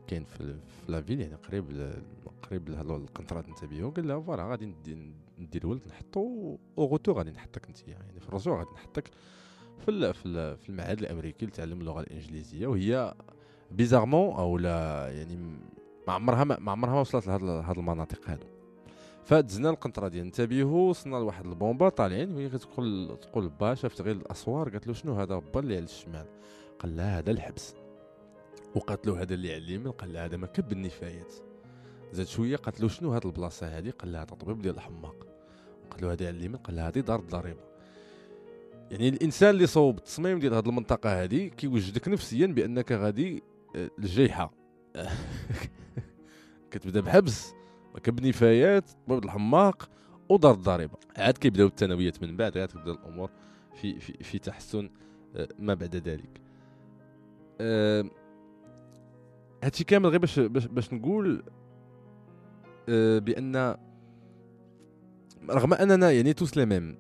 كاين 0.06 0.24
في, 0.24 0.38
في 0.38 0.92
la 0.92 1.00
ville 1.00 1.20
يعني 1.20 1.34
قريب 1.34 1.92
قريب 2.42 2.68
القنطرة 2.68 3.44
انتبهوا 3.50 3.90
قال 3.90 4.08
لها 4.08 4.20
voilà 4.20 4.50
غادي 4.50 4.74
ندي 5.38 5.58
الولد 5.58 5.82
نحطو 5.88 6.56
اوغوتو 6.78 7.12
غادي 7.12 7.30
نحطك 7.30 7.66
انت 7.66 7.88
يعني 7.88 8.20
في 8.20 8.28
الرجوع 8.28 8.58
غادي 8.58 8.70
نحطك 8.70 9.10
في 9.86 10.12
في 10.56 10.68
المعهد 10.68 10.98
الأمريكي 10.98 11.46
لتعلم 11.46 11.80
اللغة 11.80 12.00
الإنجليزية 12.00 12.66
وهي 12.66 13.14
bizarrement 13.70 14.34
أو 14.36 14.58
لا 14.58 15.08
يعني 15.08 15.58
ما 16.08 16.12
عمرها 16.12 16.44
ما 16.44 16.72
عمرها 16.72 16.94
ما 16.94 17.00
وصلت 17.00 17.26
لهاد 17.26 17.78
المناطق 17.78 18.30
هادو. 18.30 18.46
فدزنا 19.24 19.70
القنطره 19.70 20.08
ديال 20.08 20.24
انتبهوا 20.24 20.90
وصلنا 20.90 21.16
لواحد 21.16 21.46
البومبا 21.46 21.88
طالعين 21.88 22.34
وهي 22.34 22.48
كتقول 22.48 23.16
تقول 23.22 23.48
با 23.48 23.74
شافت 23.74 24.00
غير 24.00 24.16
الأسوار 24.16 24.68
قالت 24.68 24.86
له 24.86 24.92
شنو 24.92 25.14
هذا 25.14 25.38
با 25.54 25.60
اللي 25.60 25.76
على 25.76 25.84
الشمال؟ 25.84 26.26
قال 26.78 26.96
لها 26.96 27.18
هذا 27.18 27.30
الحبس. 27.30 27.74
وقالت 28.74 29.06
له 29.06 29.22
هذا 29.22 29.34
اللي 29.34 29.54
على 29.54 29.64
اليمين 29.64 29.92
قال 29.92 30.12
لها 30.12 30.24
هذا 30.24 30.36
مكب 30.36 30.72
النفايات. 30.72 31.34
زاد 32.12 32.26
شوية 32.26 32.56
قالت 32.56 32.80
له 32.80 32.88
شنو 32.88 33.12
هذه 33.12 33.24
البلاصة 33.24 33.66
هذه 33.78 33.90
قال 33.90 34.12
لها 34.12 34.24
تطبيب 34.24 34.62
ديال 34.62 34.74
الحماق. 34.74 35.26
قال 35.90 36.02
له 36.02 36.12
هذه 36.12 36.26
على 36.26 36.36
اليمين 36.36 36.56
قال 36.56 36.76
لها 36.76 36.88
هذه 36.88 36.98
دار 37.00 37.18
الضريبة. 37.18 37.60
يعني 38.90 39.08
الإنسان 39.08 39.50
اللي 39.50 39.66
صوب 39.66 39.98
التصميم 39.98 40.38
ديال 40.38 40.54
هذه 40.54 40.68
المنطقة 40.68 41.22
هذه 41.22 41.48
كيوجدك 41.48 42.08
نفسيا 42.08 42.46
بأنك 42.46 42.92
غادي 42.92 43.42
آه، 43.76 43.90
الجيحه 43.98 44.59
كتبدا 46.70 47.00
بحبس 47.00 47.54
مكب 47.94 48.26
نفايات 48.26 48.90
طبيب 49.08 49.24
الحماق 49.24 49.90
ودار 50.28 50.54
الضريبة. 50.54 50.98
عاد 51.16 51.38
كيبداو 51.38 51.66
الثانويات 51.66 52.22
من 52.22 52.36
بعد 52.36 52.58
عاد 52.58 52.68
تبدأ 52.68 52.90
الأمور 52.90 53.30
في 53.74 54.00
في, 54.00 54.12
في 54.12 54.38
تحسن 54.38 54.90
آه، 55.36 55.48
ما 55.58 55.74
بعد 55.74 55.96
ذلك. 55.96 56.40
هادشي 59.64 59.84
كامل 59.84 60.08
غير 60.08 60.18
باش 60.18 60.38
باش, 60.38 60.66
باش 60.66 60.92
نقول 60.92 61.44
أه 62.88 63.18
بأن 63.18 63.76
رغم 65.50 65.74
أننا 65.74 66.10
يعني 66.10 66.32
tous 66.32 66.56
les 66.56 66.66
mêmes 66.66 66.98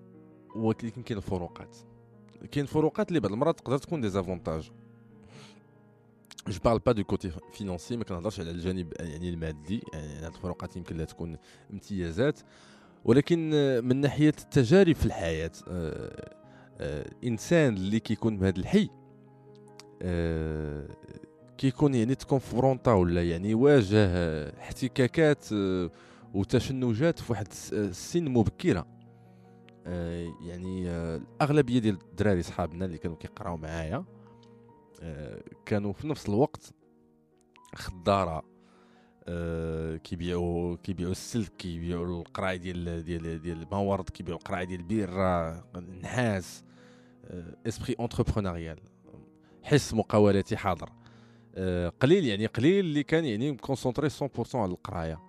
ولكن 0.56 1.02
كاين 1.02 1.18
الفروقات 1.18 1.76
كاين 2.50 2.66
فروقات 2.66 3.08
اللي 3.08 3.20
بعض 3.20 3.32
المرات 3.32 3.58
تقدر 3.60 3.78
تكون 3.78 4.00
désavantage 4.00 4.70
je 6.48 6.58
parle 6.64 6.78
pas 6.78 6.92
de 6.92 7.04
côté 7.04 7.32
financier 7.52 7.96
ما 7.96 8.04
كنهضرش 8.04 8.40
على 8.40 8.50
الجانب 8.50 8.92
يعني 9.00 9.28
المادي 9.28 9.82
يعني 9.92 10.26
الفروقات 10.26 10.76
يمكن 10.76 10.96
لها 10.96 11.04
تكون 11.04 11.36
امتيازات 11.72 12.40
ولكن 13.04 13.50
من 13.84 13.96
ناحيه 13.96 14.28
التجارب 14.28 14.94
في 14.94 15.06
الحياة 15.06 15.50
آه 15.68 16.34
آه 16.78 17.10
انسان 17.24 17.76
اللي 17.76 18.00
كيكون 18.00 18.38
بهذا 18.38 18.58
الحي 18.58 18.88
كيكون 21.58 21.94
يعني 21.94 22.14
تكونفرونطا 22.14 22.92
ولا 22.92 23.22
يعني 23.22 23.50
يواجه 23.50 24.08
احتكاكات 24.58 25.44
وتشنجات 26.34 27.18
في 27.18 27.32
واحد 27.32 27.46
السن 27.72 28.28
مبكره 28.28 28.86
يعني 30.46 30.90
الاغلبيه 30.90 31.78
ديال 31.78 31.98
الدراري 32.10 32.42
صحابنا 32.42 32.84
اللي 32.84 32.98
كانوا 32.98 33.16
كيقراو 33.16 33.56
معايا 33.56 34.04
كانوا 35.66 35.92
في 35.92 36.08
نفس 36.08 36.28
الوقت 36.28 36.74
خضارة 37.74 38.42
آه 39.24 39.96
كيبيعوا 39.96 40.76
كيبيعوا 40.76 41.12
السلك 41.12 41.52
كيبيعوا 41.58 42.20
القراي 42.20 42.58
ديال 42.58 43.04
ديال 43.04 43.42
ديال 43.42 43.62
الموارد 43.62 44.08
كيبيعوا 44.08 44.38
القراي 44.38 44.66
ديال 44.66 44.80
البيره 44.80 45.50
النحاس 45.76 46.64
esprit 47.66 47.92
آه 47.92 48.02
entrepreneurial 48.02 48.78
حس 49.62 49.94
مقاولاتي 49.94 50.56
حاضر. 50.56 50.90
آه 51.54 51.88
قليل 51.88 52.24
يعني 52.24 52.46
قليل 52.46 52.84
اللي 52.84 53.02
كان 53.02 53.24
يعني 53.24 53.56
concentré 53.56 54.10
100% 54.10 54.54
على 54.54 54.72
القراية. 54.72 55.20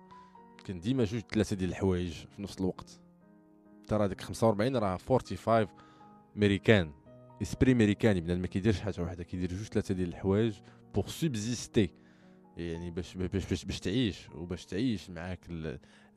كان 0.64 0.80
ديما 0.80 1.04
جوج 1.04 1.20
ثلاثة 1.20 1.56
ديال 1.56 1.70
الحوايج 1.70 2.12
في 2.12 2.42
نفس 2.42 2.60
الوقت. 2.60 3.00
ترى 3.88 4.08
ديك 4.08 4.20
45 4.20 4.76
راه 4.76 4.96
45 4.96 5.66
ميريكان 6.36 6.92
esprit 7.42 7.74
ميريكاني 7.74 8.20
بنادم 8.20 8.40
ما 8.40 8.46
كيديرش 8.46 8.80
حاجة 8.80 9.02
واحدة 9.02 9.24
كيدير 9.24 9.48
جوج 9.48 9.66
ثلاثة 9.66 9.94
ديال 9.94 10.08
الحوايج 10.08 10.54
pour 10.94 11.08
subsister 11.08 11.90
يعني 12.56 12.90
باش 12.90 13.14
باش 13.16 13.46
باش, 13.46 13.64
باش 13.64 13.80
تعيش 13.80 14.28
وباش 14.34 14.66
تعيش 14.66 15.10
معاك 15.10 15.40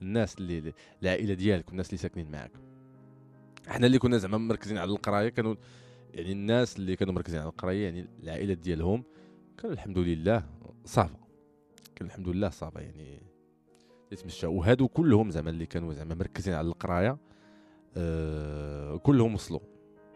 الناس 0.01 0.37
اللي 0.37 0.73
العائله 1.03 1.33
ديالك 1.33 1.67
والناس 1.69 1.87
اللي 1.87 1.97
ساكنين 1.97 2.31
معاك 2.31 2.51
إحنا 3.67 3.87
اللي 3.87 3.99
كنا 3.99 4.17
زعما 4.17 4.37
مركزين 4.37 4.77
على 4.77 4.91
القرايه 4.91 5.29
كانوا 5.29 5.55
يعني 6.13 6.31
الناس 6.31 6.77
اللي 6.77 6.95
كانوا 6.95 7.13
مركزين 7.13 7.39
على 7.39 7.49
القرايه 7.49 7.83
يعني 7.85 8.07
العائلات 8.23 8.57
ديالهم 8.57 9.03
كانوا 9.57 9.73
الحمد 9.73 9.97
لله 9.97 10.43
صافا 10.85 11.19
كان 11.95 12.07
الحمد 12.07 12.29
لله 12.29 12.49
صافا 12.49 12.79
يعني 12.79 13.21
يتمشى 14.11 14.47
وهادو 14.47 14.87
كلهم 14.87 15.31
زعما 15.31 15.49
اللي 15.49 15.65
كانوا 15.65 15.93
زعما 15.93 16.15
مركزين 16.15 16.53
على 16.53 16.67
القرايه 16.67 17.17
آه 17.97 18.97
كلهم 18.97 19.33
وصلوا 19.33 19.74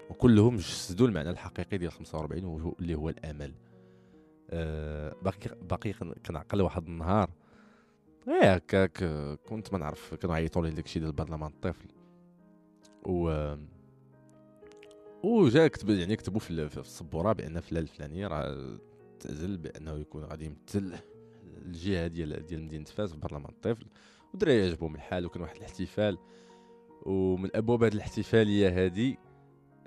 وكلهم 0.09 0.55
جسدوا 0.55 1.07
المعنى 1.07 1.29
الحقيقي 1.29 1.77
ديال 1.77 1.91
45 1.91 2.73
اللي 2.79 2.95
هو 2.95 3.09
الأمل. 3.09 3.53
آه 4.49 5.15
باقي 5.21 5.55
باقي 5.69 5.93
كنعقل 6.25 6.61
واحد 6.61 6.87
النهار. 6.87 7.29
غير 8.27 8.57
هكاك 8.57 9.03
كنت 9.49 9.73
ما 9.73 9.79
نعرف 9.79 10.13
كانوا 10.13 10.35
عيطوا 10.35 10.65
لي 10.65 10.71
داكشي 10.71 10.99
ديال 10.99 11.11
برلمان 11.11 11.51
الطفل. 11.51 11.87
و 13.05 13.55
وجا 15.23 15.67
كتب 15.67 15.89
يعني 15.89 16.15
كتبوا 16.15 16.39
في 16.39 16.77
السبورة 16.77 17.33
بأن 17.33 17.59
فلان 17.59 17.83
الفلاني 17.83 18.27
راه 18.27 18.79
تعزل 19.19 19.57
بأنه 19.57 19.91
يكون 19.91 20.23
غادي 20.23 20.45
يمثل 20.45 20.93
الجهة 21.65 22.07
ديال 22.07 22.45
ديال 22.45 22.63
مدينة 22.63 22.85
فاس 22.85 23.11
في 23.11 23.17
برلمان 23.17 23.49
الطفل. 23.49 23.85
والدراري 24.31 24.67
عجبهم 24.67 24.95
الحال 24.95 25.25
وكان 25.25 25.41
واحد 25.41 25.55
الاحتفال. 25.55 26.17
ومن 27.05 27.49
أبواب 27.55 27.83
هذه 27.83 27.93
الاحتفالية 27.93 28.85
هذه 28.85 29.17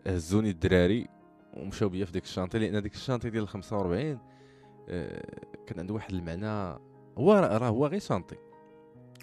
هزوني 0.06 0.50
الدراري 0.50 1.08
ومشاو 1.56 1.88
بيا 1.88 2.04
في 2.04 2.12
ديك 2.12 2.24
الشانطي 2.24 2.58
لأن 2.58 2.82
ديك 2.82 2.94
الشانطي 2.94 3.30
ديال 3.30 3.48
45 3.48 4.18
آه 4.88 5.22
كان 5.66 5.78
عنده 5.78 5.94
واحد 5.94 6.12
المعنى 6.12 6.78
هو 7.18 7.32
راه 7.32 7.68
هو 7.68 7.86
غير 7.86 8.00
chantier 8.00 8.36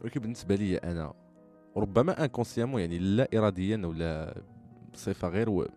ولكن 0.03 0.19
بالنسبة 0.19 0.55
لي 0.55 0.77
أنا 0.77 1.13
ربما 1.77 2.23
inconsciemment 2.23 2.81
يعني 2.81 2.99
لا 2.99 3.29
اراديا 3.33 3.81
ولا 3.85 4.41
بصفة 4.93 5.27
غير 5.27 5.67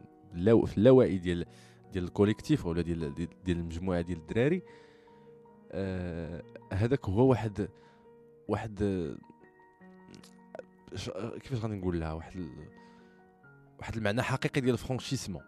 في 0.66 0.78
اللاوعي 0.78 1.18
ديال 1.18 1.44
ديال 1.92 2.04
ال 2.04 2.10
collectif 2.10 2.66
ولا 2.66 2.82
ديال 2.82 3.14
ديال 3.44 3.58
المجموعة 3.58 4.00
ديال 4.00 4.18
الدراري 4.18 4.62
آه 5.72 6.42
هذاك 6.72 7.08
هو 7.08 7.30
واحد 7.30 7.68
واحد 8.48 8.78
كيفاش 11.40 11.60
غادي 11.62 11.74
نقول 11.74 12.00
لها؟ 12.00 12.12
واحد 12.12 12.48
واحد 13.82 13.96
المعنى 13.96 14.22
حقيقي 14.22 14.60
ديال 14.60 14.72
l'affranchissement 14.72 15.42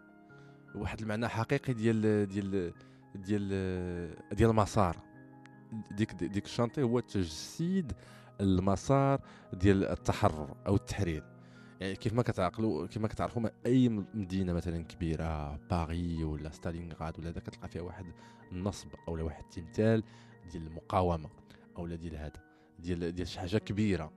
واحد 0.75 1.01
المعنى 1.01 1.27
حقيقي 1.27 1.73
ديال 1.73 2.27
ديال 2.27 2.73
ديال 3.15 3.47
ديال 4.31 4.49
المسار. 4.49 4.97
ديك 5.91 6.13
ديك 6.13 6.45
الشانطي 6.45 6.83
هو 6.83 6.99
تجسيد 6.99 7.93
المسار 8.41 9.21
ديال 9.53 9.85
التحرر 9.85 10.55
أو 10.67 10.75
التحرير. 10.75 11.23
يعني 11.79 11.95
كيف 11.95 12.13
ما 12.13 12.23
كتعقلوا 12.23 12.87
كيف 12.87 12.97
ما 12.97 13.07
كتعرفوا 13.07 13.49
أي 13.65 13.89
مدينة 13.89 14.53
مثلا 14.53 14.83
كبيرة 14.83 15.55
باغي 15.55 16.23
ولا 16.23 16.49
ستالينغراد 16.49 17.19
ولا 17.19 17.29
هذا 17.29 17.39
كتلقى 17.39 17.67
فيها 17.67 17.81
واحد 17.81 18.05
النصب 18.51 18.87
أو 19.07 19.25
واحد 19.25 19.43
التمثال 19.43 20.03
ديال 20.51 20.67
المقاومة 20.67 21.29
أو 21.77 21.87
ديال 21.87 22.15
هذا 22.15 22.41
ديال 22.79 23.15
ديال 23.15 23.27
شي 23.27 23.39
حاجة 23.39 23.57
كبيرة. 23.57 24.11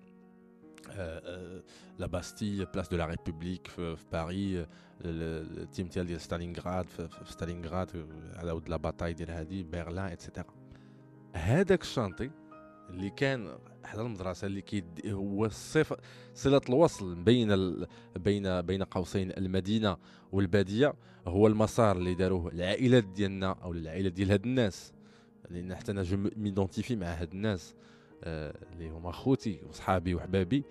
la 1.98 2.06
Bastille 2.06 2.64
place 2.64 2.88
de 2.88 2.96
la 2.96 3.06
République 3.06 3.66
في 3.66 3.96
باري 4.12 4.66
التمثال 5.04 6.06
ديال 6.06 6.20
ستالينغراد 6.20 6.86
في 6.88 7.08
ستالينغراد 7.24 8.06
على 8.34 8.52
ود 8.52 8.68
la 8.68 8.76
bataille 8.76 9.12
ديال 9.12 9.30
هذه 9.30 9.62
برلين 9.72 9.98
et 9.98 10.12
cetera 10.12 10.54
هذاك 11.32 11.82
ال 11.82 11.87
chantier 11.87 12.30
اللي 12.90 13.10
كان 13.10 13.58
حدا 13.84 14.02
المدرسة 14.02 14.46
اللي 14.46 14.60
كي 14.60 14.84
هو 15.06 15.44
الصفه 15.44 15.96
صلة 16.34 16.60
الوصل 16.68 17.14
بين 17.14 17.52
ال... 17.52 17.86
بين 18.16 18.60
بين 18.60 18.82
قوسين 18.82 19.30
المدينة 19.30 19.96
والبادية 20.32 20.94
هو 21.26 21.46
المسار 21.46 21.96
اللي 21.96 22.14
داروه 22.14 22.52
العائلات 22.52 23.04
ديالنا 23.04 23.52
أو 23.62 23.72
العائله 23.72 24.08
ديال 24.08 24.30
هاد 24.30 24.44
الناس. 24.44 24.92
لأن 25.50 25.74
حتى 25.74 25.92
أنا 25.92 26.02
je 26.02 26.30
m'identifie 26.36 26.96
مع 26.96 27.06
هاد 27.06 27.32
الناس. 27.32 27.74
اللي 28.24 28.90
هما 28.90 29.12
خوتي 29.12 29.60
وصحابي 29.68 30.14
وحبابي 30.14 30.64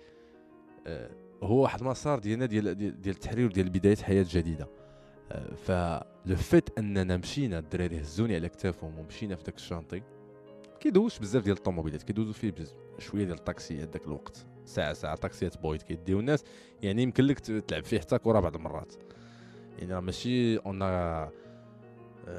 آه 0.86 1.10
هو 1.42 1.62
واحد 1.62 1.80
المسار 1.80 2.18
ديالنا 2.18 2.46
ديال 2.46 2.74
ديال 2.74 3.14
التحرير 3.14 3.46
وديال 3.46 3.70
بداية 3.70 3.96
حياة 3.96 4.26
جديدة. 4.30 4.68
آه 5.32 5.54
ف 5.54 5.81
le 5.81 6.36
fait 6.36 6.78
أننا 6.78 7.16
مشينا 7.16 7.58
الدراري 7.58 8.00
هزوني 8.00 8.34
على 8.34 8.48
كتافهم 8.48 8.98
ومشينا 8.98 9.36
في 9.36 9.42
داك 9.42 9.56
ال 9.56 9.61
chantier 9.61 10.02
كيدوزش 10.80 11.18
بزاف 11.18 11.44
ديال 11.44 11.56
الطوموبيلات 11.56 12.02
كيدوزو 12.02 12.32
فيه 12.32 12.50
بزاف 12.50 12.74
شوية 12.98 13.24
ديال 13.24 13.38
الطاكسيات 13.38 13.88
ذاك 13.92 14.06
الوقت. 14.06 14.46
ساعة 14.64 14.92
ساعة 14.92 15.16
طاكسيات 15.16 15.58
بويد 15.58 15.82
كيديو 15.82 16.20
الناس 16.20 16.44
يعني 16.82 17.02
يمكن 17.02 17.24
لك 17.24 17.38
تلعب 17.38 17.84
فيه 17.84 18.00
حتى 18.00 18.18
كرة 18.18 18.40
بعض 18.40 18.56
المرات. 18.56 18.94
يعني 19.78 19.94
راه 19.94 20.00
ماشي 20.00 20.56
une 20.56 20.82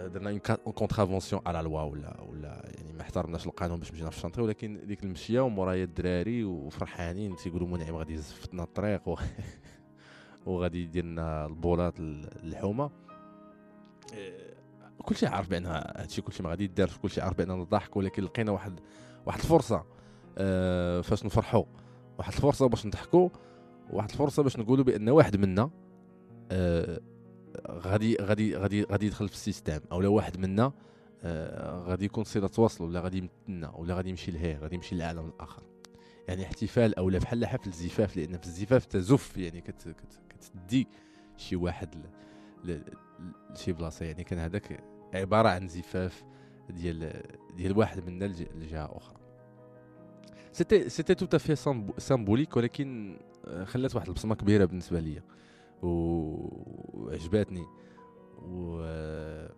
درنا 0.07 0.29
une 0.29 0.73
contravention 0.73 1.41
على 1.45 1.61
la 1.61 1.69
loi 1.69 1.81
ولا 1.81 2.21
ولا 2.21 2.71
يعني 2.77 2.93
ما 2.93 3.01
احترمناش 3.01 3.45
القانون 3.45 3.79
باش 3.79 3.91
مشينا 3.91 4.09
في 4.09 4.17
ال 4.17 4.20
chantier 4.20 4.43
ولكن 4.43 4.79
ديك 4.87 5.03
المشية 5.03 5.39
ومورايا 5.39 5.83
الدراري 5.83 6.43
وفرحانين 6.43 7.35
تيقولوا 7.35 7.67
منعم 7.67 7.95
غادي 7.95 8.13
يزفتنا 8.13 8.63
الطريق 8.63 9.07
و 9.07 9.15
وغادي 10.45 10.83
يدير 10.83 11.05
لنا 11.05 11.45
البولات 11.45 11.93
الحومه 11.99 12.91
كلشي 15.03 15.27
عارف 15.27 15.49
بأن 15.49 15.65
هادشي 15.65 16.21
كلشي 16.21 16.43
ما 16.43 16.49
غادي 16.49 16.63
يدار 16.63 16.89
كلشي 17.01 17.21
عارف 17.21 17.37
باننا 17.37 17.55
نضحك 17.55 17.97
ولكن 17.97 18.23
لقينا 18.23 18.51
واحد 18.51 18.79
واحد 19.25 19.39
الفرصة 19.39 19.83
آه 20.37 21.01
فاش 21.01 21.25
نفرحوا 21.25 21.63
واحد 22.17 22.33
الفرصة 22.33 22.67
باش 22.67 22.85
نضحكوا 22.85 23.29
واحد 23.89 24.09
الفرصة 24.09 24.43
باش 24.43 24.59
نقولوا 24.59 24.83
بأن 24.83 25.09
واحد 25.09 25.35
منا 25.35 25.69
آه 26.51 26.99
غادي 27.67 28.17
غادي 28.21 28.55
غادي 28.55 28.83
غادي 28.83 29.05
يدخل 29.05 29.27
في 29.27 29.33
السيستم. 29.33 29.79
أو 29.91 30.13
واحد 30.13 30.37
منا 30.37 30.71
آه 31.23 31.83
غادي 31.83 32.05
يكون 32.05 32.23
صله 32.23 32.47
تواصل 32.47 32.83
ولا 32.83 32.99
غادي 32.99 33.17
يمتنا 33.17 33.75
ولا 33.75 33.93
غادي 33.93 34.09
يمشي 34.09 34.31
لهيه 34.31 34.57
غادي 34.57 34.75
يمشي 34.75 34.95
للعالم 34.95 35.27
الآخر. 35.27 35.63
يعني 36.27 36.45
احتفال 36.45 36.95
أو 36.95 37.09
بحال 37.09 37.45
حفل 37.45 37.69
الزفاف 37.69 38.17
لأن 38.17 38.37
في 38.37 38.45
الزفاف 38.45 38.85
تزف 38.85 39.37
يعني 39.37 39.61
كت 39.61 39.87
كت 39.87 40.19
كتدي 40.29 40.87
شي 41.37 41.55
واحد 41.55 41.95
لشي 42.63 43.73
بلاصة. 43.73 44.05
يعني 44.05 44.23
كان 44.23 44.39
هذاك 44.39 44.83
عبارة 45.13 45.49
عن 45.49 45.67
زفاف 45.67 46.23
ديال 46.69 47.23
ديال 47.57 47.77
واحد 47.77 48.09
منا 48.09 48.25
لجهة 48.25 48.97
أخرى. 48.97 49.19
c'était 50.51 50.89
c'était 50.89 51.15
tout 51.15 51.37
à 51.37 51.41
fait 51.41 51.55
symbolique 51.97 52.57
ولكن 52.57 53.17
آه، 53.45 53.63
خلات 53.63 53.95
واحد 53.95 54.07
البصمة 54.07 54.35
كبيرة 54.35 54.65
بالنسبة 54.65 54.99
ليا. 54.99 55.23
وعجباتني. 55.83 57.65
و 58.41 58.81
آه، 58.83 59.53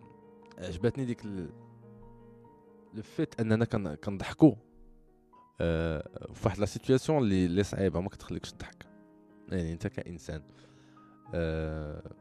عجباتني 0.58 1.04
ديك 1.04 1.26
le 1.26 3.02
fait 3.02 3.40
اننا 3.40 3.64
كنضحكوا. 3.94 4.54
أه 5.60 6.28
في 6.34 6.46
واحد 6.48 6.58
la 6.58 6.66
situation 6.66 7.18
اللي 7.18 7.46
اللي 7.46 7.62
صعيبة 7.62 8.00
ما 8.00 8.08
كتخليكش 8.08 8.52
تضحك. 8.52 8.86
يعني 9.48 9.72
أنت 9.72 9.86
كإنسان. 9.86 10.42
أه 11.34 12.14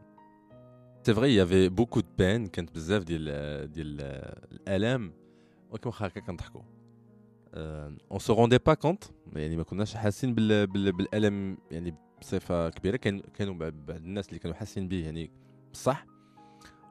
c'est 1.04 1.14
vrai 1.14 1.36
y 1.36 1.41
avait 1.41 1.70
beaucoup 1.70 2.00
de 2.00 2.08
peines 2.18 2.48
كانت 2.48 2.76
بزاف 2.76 3.04
ديال 3.04 3.72
ديال 3.72 4.02
الالام 4.52 5.14
ولكن 5.72 5.90
واخا 5.90 6.08
هكا 6.08 6.20
كنضحكوا. 6.20 6.62
on 8.12 8.20
se 8.20 8.34
rendait 8.34 8.58
pas 8.58 8.74
compte 8.74 9.04
يعني 9.34 9.56
ما 9.58 9.64
كناش 9.64 9.96
حاسين 9.96 10.36
بال 10.36 10.68
بالألم 10.68 11.58
يعني 11.72 11.96
بصفة 12.22 12.70
كبيرة. 12.70 12.98
كان 12.98 13.20
كانوا 13.20 13.54
بعض 13.54 13.74
الناس 13.90 14.28
اللي 14.28 14.40
كانوا 14.40 14.56
حاسين 14.56 14.88
به 14.88 15.06
يعني 15.06 15.32
بصح. 15.74 16.06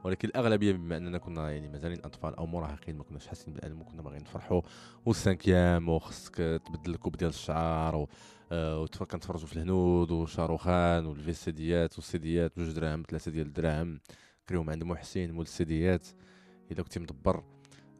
ولكن 0.03 0.27
الأغلبية 0.27 0.71
بما 0.71 0.97
أننا 0.97 1.17
كنا 1.17 1.51
يعني 1.51 1.69
مازالين 1.69 1.99
أطفال 2.05 2.35
أو 2.35 2.45
مراهقين 2.45 2.97
ما 2.97 3.03
كناش 3.03 3.27
حاسين 3.27 3.53
بالالم 3.53 3.81
وكنا 3.81 4.01
باغيين 4.01 4.21
نفرحوا. 4.23 4.61
وال 5.05 5.20
cinquième 5.20 5.89
وخصك 5.89 6.35
تبدل 6.35 6.91
ال 6.91 6.95
coupe 6.95 7.17
ديال 7.17 7.29
الشعر 7.29 7.95
و... 7.95 8.09
آه 8.51 8.85
كنتفرجوا 8.85 9.47
في 9.47 9.53
الهنود 9.53 10.11
وشاروخان 10.11 11.05
والفيسيديات 11.05 11.95
والسيديات 11.95 12.59
بجوج 12.59 12.71
دراهم 12.71 13.03
ثلاثة 13.09 13.31
ديال 13.31 13.47
الدراهم. 13.47 13.99
كريهم 14.49 14.69
عند 14.69 14.83
محسن 14.83 15.31
مول 15.31 15.45
السيديات 15.45 16.07
إلا 16.71 16.83
كنتي 16.83 16.99
مدبر 16.99 17.43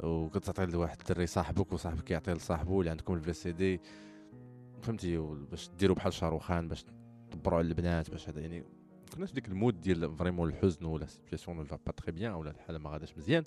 وكتعطي 0.04 0.65
لواحد 0.65 1.00
الدري 1.00 1.28
صاحبك 1.28 1.74
وصاحبك 1.74 2.12
يعطي 2.12 2.34
لصاحبه 2.34 2.80
اللي 2.80 2.89
عندكم 2.91 3.13
ال 3.13 3.34
VCD. 3.34 3.82
فهمتي؟ 4.82 5.17
باش 5.17 5.70
ديروا 5.80 5.96
بحال 5.96 6.13
شاروخان 6.13 6.67
باش 6.67 6.86
تدبروا 7.32 7.58
على 7.60 7.67
البنات 7.67 8.10
باش 8.10 8.30
هذا 8.30 8.41
يعني 8.41 8.63
كنا 9.15 9.26
في 9.26 9.34
ديك 9.34 9.48
ال 9.47 9.54
mode 9.54 9.82
ديال 9.82 10.15
vraiment 10.15 10.49
الحزن 10.50 10.86
ولا 10.86 11.06
situation 11.06 11.58
non 11.58 11.63
pas 11.63 11.91
très 11.91 12.12
bien 12.12 12.34
ولا 12.34 12.52
الحالة 12.52 12.80
ما 12.80 12.89
غاداش 12.89 13.17
مزيان. 13.17 13.44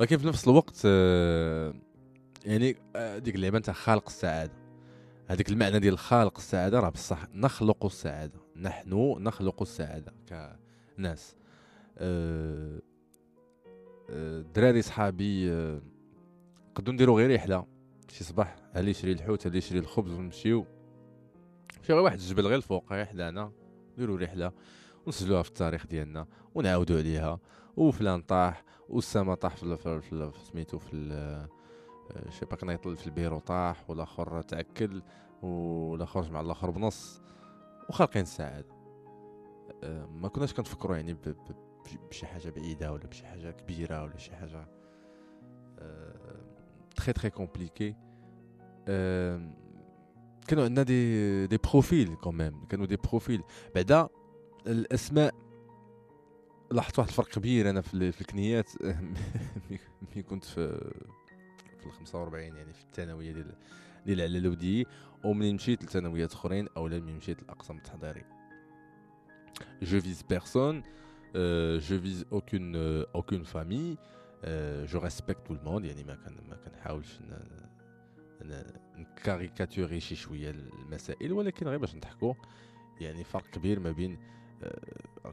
ولكن 0.00 0.16
في 0.16 0.26
نفس 0.26 0.48
الوقت 0.48 0.82
آه، 0.86 1.74
يعني 2.44 2.76
آه، 2.96 3.18
ديك 3.18 3.34
اللعبة 3.34 3.58
نتاع 3.58 3.74
خالق 3.74 4.06
السعادة. 4.06 4.52
هذيك 5.26 5.50
المعنى 5.50 5.78
ديال 5.78 5.98
خالق 5.98 6.38
السعادة 6.38 6.80
راه 6.80 6.88
بصح 6.88 7.28
نخلق 7.34 7.84
السعادة. 7.84 8.40
نحن 8.56 9.16
نخلق 9.18 9.62
السعادة 9.62 10.14
كناس. 10.96 11.36
أه 11.98 12.80
الدراري 14.10 14.82
صحابي 14.82 15.46
نقدروا 15.46 16.88
آه، 16.88 16.92
نديروا 16.92 17.16
غير 17.16 17.34
رحلة. 17.34 17.66
شي 18.08 18.24
صباح 18.24 18.56
هل 18.72 18.88
يشري 18.88 19.12
الحوت 19.12 19.46
هل 19.46 19.56
يشري 19.56 19.78
الخبز 19.78 20.12
ونمشيو. 20.12 20.66
شي 21.86 21.92
غير 21.92 22.02
واحد 22.02 22.18
الجبل 22.18 22.46
غير 22.46 22.56
الفوق 22.56 22.92
غير 22.92 23.04
حدانا. 23.04 23.52
نديروا 23.92 24.18
رحلة 24.18 24.52
ونسجلوها 25.06 25.42
في 25.42 25.48
التاريخ 25.48 25.86
ديالنا 25.86 26.26
ونعاودوا 26.54 26.98
عليها. 26.98 27.40
وفلان 27.76 28.22
طاح 28.22 28.64
والسما 28.88 29.34
طاح 29.34 29.56
في 29.56 29.76
في 29.76 30.32
سميتو 30.52 30.78
في 30.78 31.12
آه، 31.12 32.30
شي 32.30 32.46
با 32.46 32.56
كان 32.56 32.76
في 32.76 33.06
البيرو 33.06 33.38
طاح 33.38 33.90
والآخر 33.90 34.42
تعكل 34.42 35.02
والآخر 35.42 36.30
مع 36.32 36.40
الآخر 36.40 36.70
بنص. 36.70 37.22
وخالقين 37.88 38.22
السعادة. 38.22 38.74
آه، 39.84 40.06
ما 40.06 40.28
كناش 40.28 40.54
كنفكروا 40.54 40.96
يعني 40.96 41.16
بشي 42.10 42.26
حاجة 42.26 42.50
بعيدة 42.50 42.92
ولا 42.92 43.06
بشي 43.06 43.26
حاجة 43.26 43.50
كبيرة 43.50 44.02
ولا 44.02 44.16
شي 44.16 44.36
حاجة 44.36 44.68
très 46.96 47.12
très 47.12 47.30
compliqué 47.30 47.96
كانوا 50.48 50.64
عندنا 50.64 50.82
des 50.82 51.46
des 51.46 51.56
profils 51.56 52.14
quand 52.14 52.42
même 52.42 52.64
كانوا 52.64 52.86
des 52.86 52.96
profils 52.96 53.42
بعدا 53.74 54.08
الأسماء 54.66 55.34
لاحظت 56.70 56.98
واحد 56.98 57.08
الفرق 57.08 57.28
كبير 57.28 57.70
أنا 57.70 57.80
في, 57.80 58.12
في 58.12 58.20
الكنيات. 58.20 58.70
ملي 60.12 60.22
كنت 60.22 60.44
في 60.44 60.92
في 61.80 61.86
ال 61.86 61.92
45 61.92 62.42
يعني 62.42 62.72
في 62.72 62.82
الثانوية 62.82 63.32
ديال 63.32 63.54
ديال 64.06 64.20
العلالودي 64.20 64.86
ومنين 65.24 65.54
مشيت 65.54 65.84
لثانويات 65.84 66.32
أخرين 66.32 66.68
أو 66.76 66.84
ملي 66.84 67.00
مشيت 67.00 67.42
للاقسام 67.42 67.76
التحضيري. 67.76 68.24
je 69.82 70.00
vise 70.00 70.22
personne 70.22 70.82
euh, 71.36 71.78
aucune 73.12 73.44
famille. 73.44 73.96
Euh, 74.46 74.86
je 74.86 74.96
respecte 74.98 75.46
tout 75.46 75.54
le 75.54 75.62
monde. 75.64 75.84
يعني 75.84 76.04
ما 76.04 76.14
كان 76.14 76.36
ما 76.48 76.56
كنحاولش 76.56 77.18
نكاريكاتوري 78.96 80.00
شي 80.00 80.14
شوية 80.14 80.50
المسائل 80.50 81.32
ولكن 81.32 81.68
غير 81.68 81.78
باش 81.78 81.94
نضحكوا 81.94 82.34
يعني 83.00 83.24
فرق 83.24 83.46
كبير 83.46 83.80
ما 83.80 83.92
بين 83.92 84.18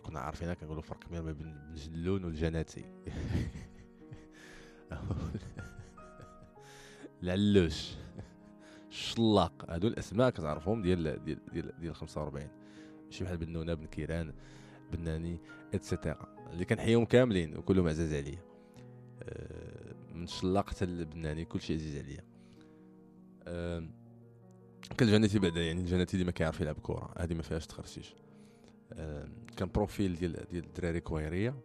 كنا 0.03 0.19
عارفينها 0.19 0.53
كنقولوا 0.53 0.81
فرق 0.81 1.03
كبير 1.03 1.21
ما 1.21 1.31
بين 1.31 1.47
الجلون 1.47 2.25
والجناتي 2.25 2.85
العلوش 7.23 7.95
الشلاق 8.89 9.65
هادو 9.69 9.87
الأسماء 9.87 10.29
كتعرفهم 10.29 10.81
ديال 10.81 11.25
ديال 11.25 11.39
ديال, 11.53 11.79
ديال 11.79 11.95
45 11.95 12.47
ماشي 13.05 13.23
بحال 13.23 13.37
بنونة 13.37 13.73
بن 13.73 13.85
كيران 13.85 14.33
بناني 14.91 15.37
et 15.73 15.89
cetera 15.89 16.35
اللي 16.53 16.65
كنحيهم 16.65 17.05
كاملين 17.05 17.57
وكلهم 17.57 17.87
عزاز 17.87 18.13
عليا. 18.13 18.39
أه 19.23 19.93
من 20.13 20.27
شلاق 20.27 20.69
حتى 20.69 20.85
البناني 20.85 21.45
كلشي 21.45 21.73
عزيز 21.73 22.05
عليا. 22.05 22.23
كان 24.97 25.07
جنتي 25.07 25.39
بعدا 25.39 25.61
يعني 25.61 25.83
جنتي 25.83 26.17
ديما 26.17 26.31
كيعرف 26.31 26.61
يلعب 26.61 26.75
كره 26.83 27.13
هذه 27.17 27.33
ما 27.33 27.41
فيهاش 27.41 27.67
تخرسيش. 27.67 28.15
كان 29.57 29.69
profil 29.75 30.15
ديال 30.15 30.45
ديال 30.51 30.63
الدراري 30.63 30.99
كويرية. 30.99 31.55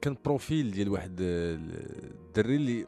كان 0.00 0.16
profil 0.24 0.70
ديال 0.70 0.88
واحد 0.88 1.16
الدري 1.20 2.56
اللي 2.56 2.86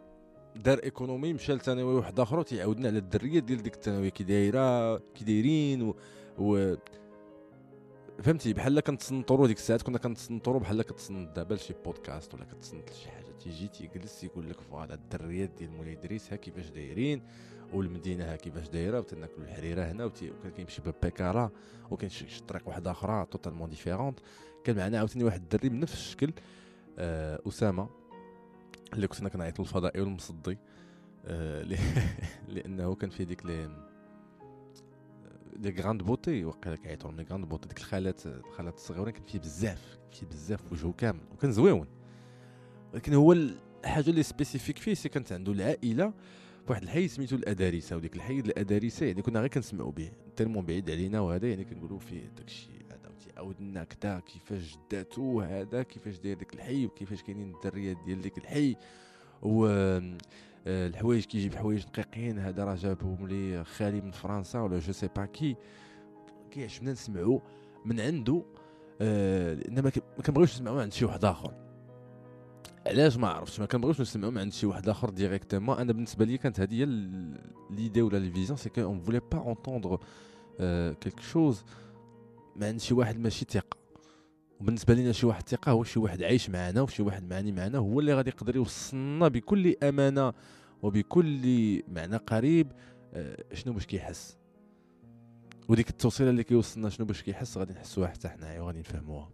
دار 0.56 0.78
économie 0.84 1.32
مشى 1.32 1.52
لثانوي 1.52 1.94
واحد 1.94 2.20
آخر 2.20 2.42
تيعاودنا 2.42 2.88
على 2.88 2.98
الدرية 2.98 3.40
ديال 3.40 3.62
ديك 3.62 3.74
الثانويه 3.74 4.08
كي 4.08 4.24
دايرة 4.24 4.96
كي 4.98 5.24
دايرين 5.24 5.82
و, 5.82 5.96
و 6.38 6.76
فهمتي؟ 8.22 8.52
بحال 8.52 8.80
كنتصنطروا 8.80 9.46
ديك 9.46 9.56
الساعات 9.56 9.82
كنا 9.82 9.98
كنتصنطروا 9.98 10.60
بحال 10.60 10.82
كتصنت 10.82 11.36
دابا 11.36 11.54
لشي 11.54 11.74
بودكاست 11.84 12.34
ولا 12.34 12.44
كتصنت 12.44 12.90
لشي 12.90 13.10
حاجة 13.10 13.19
تيجي 13.40 13.68
تيجلس 13.68 14.24
يقول 14.24 14.50
لك 14.50 14.60
voilà 14.60 14.94
الدريات 14.94 15.50
ديال 15.50 15.70
مولاي 15.70 15.92
إدريس 15.92 16.32
ها 16.32 16.36
كيفاش 16.36 16.70
دايرين؟ 16.70 17.22
والمدينة 17.72 18.24
ها 18.24 18.36
كيفاش 18.36 18.68
دايرة؟ 18.68 18.98
وتناكلوا 18.98 19.46
الحريرة 19.46 19.82
هنا 19.84 20.04
وكان 20.04 20.50
كيمشي 20.56 20.82
ببيكارا 20.82 21.50
وكاين 21.90 22.10
شي 22.10 22.42
طريق 22.48 22.68
واحدة 22.68 22.90
أخرى 22.90 23.26
totalement 23.30 23.70
différente 23.70 24.20
كان 24.64 24.76
معنا 24.76 24.98
عاوتاني 24.98 25.24
واحد 25.24 25.40
الدري 25.40 25.68
بنفس 25.68 25.94
الشكل 25.94 26.32
آه 26.98 27.40
أسامة 27.48 27.88
اللي 28.94 29.06
كنا 29.06 29.28
كنعيطوا 29.28 29.64
الفضائي 29.64 30.00
والمصدي 30.00 30.58
آه 31.26 31.62
لأنه 32.54 32.94
كان 32.94 33.10
فيه 33.10 33.24
ديك 33.24 33.46
les 33.46 33.70
des 35.56 35.82
grains 35.82 35.97
de 35.97 36.02
beauté 36.02 36.44
وقيلا 36.44 36.76
كيعيطوا 36.76 37.10
لهم 37.10 37.20
les 37.20 37.26
grains 37.30 37.41
de 37.41 37.44
beauté 37.44 37.68
ديك 37.68 37.78
الخالات 37.78 38.26
الخالات 38.26 38.74
الصغيرين 38.74 39.12
كان 39.12 39.22
فيه 39.22 39.38
بزاف 39.38 39.98
كان 40.10 40.20
فيه 40.20 40.26
بزاف 40.26 40.72
وجهه 40.72 40.92
كامل 40.92 41.20
وكان 41.32 41.52
زويون. 41.52 41.99
ولكن 42.92 43.14
هو 43.14 43.32
الحاجة 43.32 44.10
اللي 44.10 44.22
spécifique 44.22 44.78
فيه 44.78 44.94
c'est 44.94 45.08
كانت 45.08 45.32
عنده 45.32 45.52
العائلة 45.52 46.12
فواحد 46.66 46.82
الحي 46.82 47.08
سميتو 47.08 47.36
الادارسه 47.36 47.96
وديك 47.96 48.16
الحي 48.16 48.40
الادارسه 48.40 49.06
يعني 49.06 49.22
كنا 49.22 49.40
غير 49.40 49.48
كنسمعوا 49.48 49.92
به 49.92 50.10
tellement 50.36 50.66
بعيد 50.66 50.90
علينا 50.90 51.20
وهذا 51.20 51.48
يعني 51.48 51.64
كنقولوا 51.64 51.98
فيه 51.98 52.28
داكشي 52.36 52.70
هذا 52.90 53.12
تيعاود 53.24 53.60
لنا 53.60 53.84
كدا 53.84 54.20
كيفاش 54.20 54.76
جداتو 54.76 55.40
هذا 55.40 55.82
كيفاش 55.82 56.18
داير 56.18 56.38
ديك 56.38 56.54
الحي 56.54 56.86
وكيفاش 56.86 57.22
كاينين 57.22 57.54
الدريات 57.54 57.96
ديال 58.06 58.20
ديك 58.20 58.38
الحي 58.38 58.76
و 59.42 59.66
آه، 60.66 60.86
الحوايج 60.86 61.24
كيجيب 61.24 61.54
حوايج 61.54 61.84
دقيقين 61.84 62.38
هذا 62.38 62.64
راه 62.64 62.74
جابهم 62.74 63.28
لي 63.28 63.64
خالي 63.64 64.00
من 64.00 64.10
فرنسا 64.10 64.60
ولا 64.60 64.78
je 64.78 64.92
sais 64.92 65.08
pas 65.16 65.26
quoi 65.26 65.56
كيعجبنا 66.50 66.92
نسمعوا 66.92 67.40
من 67.84 68.00
عنده 68.00 68.42
آه 69.00 69.54
لأن 69.54 69.82
ما 69.82 69.90
كنبغيوش 70.26 70.54
نسمعوا 70.54 70.82
عند 70.82 70.92
شي 70.92 71.04
واحد 71.04 71.24
آخر. 71.24 71.69
علاش 72.86 73.16
ما 73.16 73.28
عرفتش 73.28 73.60
ما 73.60 73.66
كنبغيوش 73.66 74.00
نسمعوا 74.00 74.40
عند 74.40 74.52
شي 74.52 74.66
واحد 74.66 74.88
آخر 74.88 75.10
directement 75.10 75.78
أنا 75.78 75.92
بالنسبة 75.92 76.24
لي 76.24 76.38
كانت 76.38 76.60
هذه 76.60 76.74
هي 76.74 76.84
l'idée 77.70 78.02
ولا 78.02 78.18
les 78.18 78.30
visions 78.30 78.56
c'est 78.56 78.68
que 78.68 78.82
on 78.82 79.00
voulait 79.00 79.20
pas 79.32 79.38
entendre 79.38 79.98
quelque 81.00 81.20
chose 81.20 81.64
من 82.56 82.66
عند 82.66 82.80
شي 82.80 82.94
واحد 82.94 83.18
ماشي 83.18 83.44
ثقة. 83.50 83.80
وبالنسبة 84.60 84.94
لنا 84.94 85.12
شي 85.12 85.26
واحد 85.26 85.48
ثقة 85.48 85.72
هو 85.72 85.84
شي 85.84 85.98
واحد 85.98 86.22
عايش 86.22 86.50
معنا 86.50 86.82
وشي 86.82 87.02
واحد 87.02 87.30
معني 87.30 87.52
معنا 87.52 87.78
هو 87.78 88.00
اللي 88.00 88.14
غادي 88.14 88.30
يقدر 88.30 88.56
يوصلنا 88.56 89.28
بكل 89.28 89.74
أمانة 89.82 90.32
وبكل 90.82 91.82
معنى 91.88 92.16
قريب 92.16 92.72
آه، 93.14 93.44
شنو 93.54 93.72
باش 93.72 93.86
كيحس. 93.86 94.36
وديك 95.68 95.90
التوصيلة 95.90 96.30
اللي 96.30 96.44
كيوصلنا 96.44 96.88
شنو 96.88 97.06
باش 97.06 97.22
كيحس 97.22 97.58
غادي 97.58 97.72
نحسوها 97.72 98.08
حتى 98.08 98.28
حنايا 98.28 98.60
وغادي 98.60 98.78
نفهموها. 98.78 99.30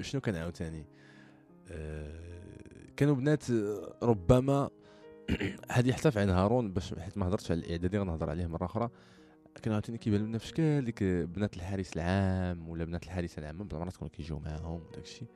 شنو 0.00 0.20
كان 0.20 0.34
عاوتاني 0.34 0.84
آه، 1.70 2.32
كانوا 2.96 3.14
بنات 3.14 3.44
ربما 4.02 4.70
هذه 5.70 5.92
حتى 5.92 6.10
في 6.10 6.20
عين 6.20 6.30
هارون 6.30 6.72
باش 6.72 6.94
حيت 6.94 7.18
ما 7.18 7.28
هضرتش 7.28 7.50
على 7.50 7.60
الإعدادي 7.60 7.98
غنهضر 7.98 8.30
عليه 8.30 8.46
مرة 8.46 8.64
أخرى. 8.64 8.90
كانوا 9.62 9.74
عاوتاني 9.74 9.98
كيبان 9.98 10.20
لنا 10.20 10.38
في 10.38 10.46
شكل 10.46 10.84
ديك 10.84 11.02
بنات 11.04 11.56
الحارس 11.56 11.96
العام 11.96 12.68
ولا 12.68 12.84
بنات 12.84 13.04
الحارس 13.04 13.38
العام 13.38 13.58
بعض 13.58 13.74
المرات 13.74 13.96
كانوا 13.96 14.08
كيجيو 14.08 14.38
معاهم 14.38 14.82
وداكشي 14.88 15.26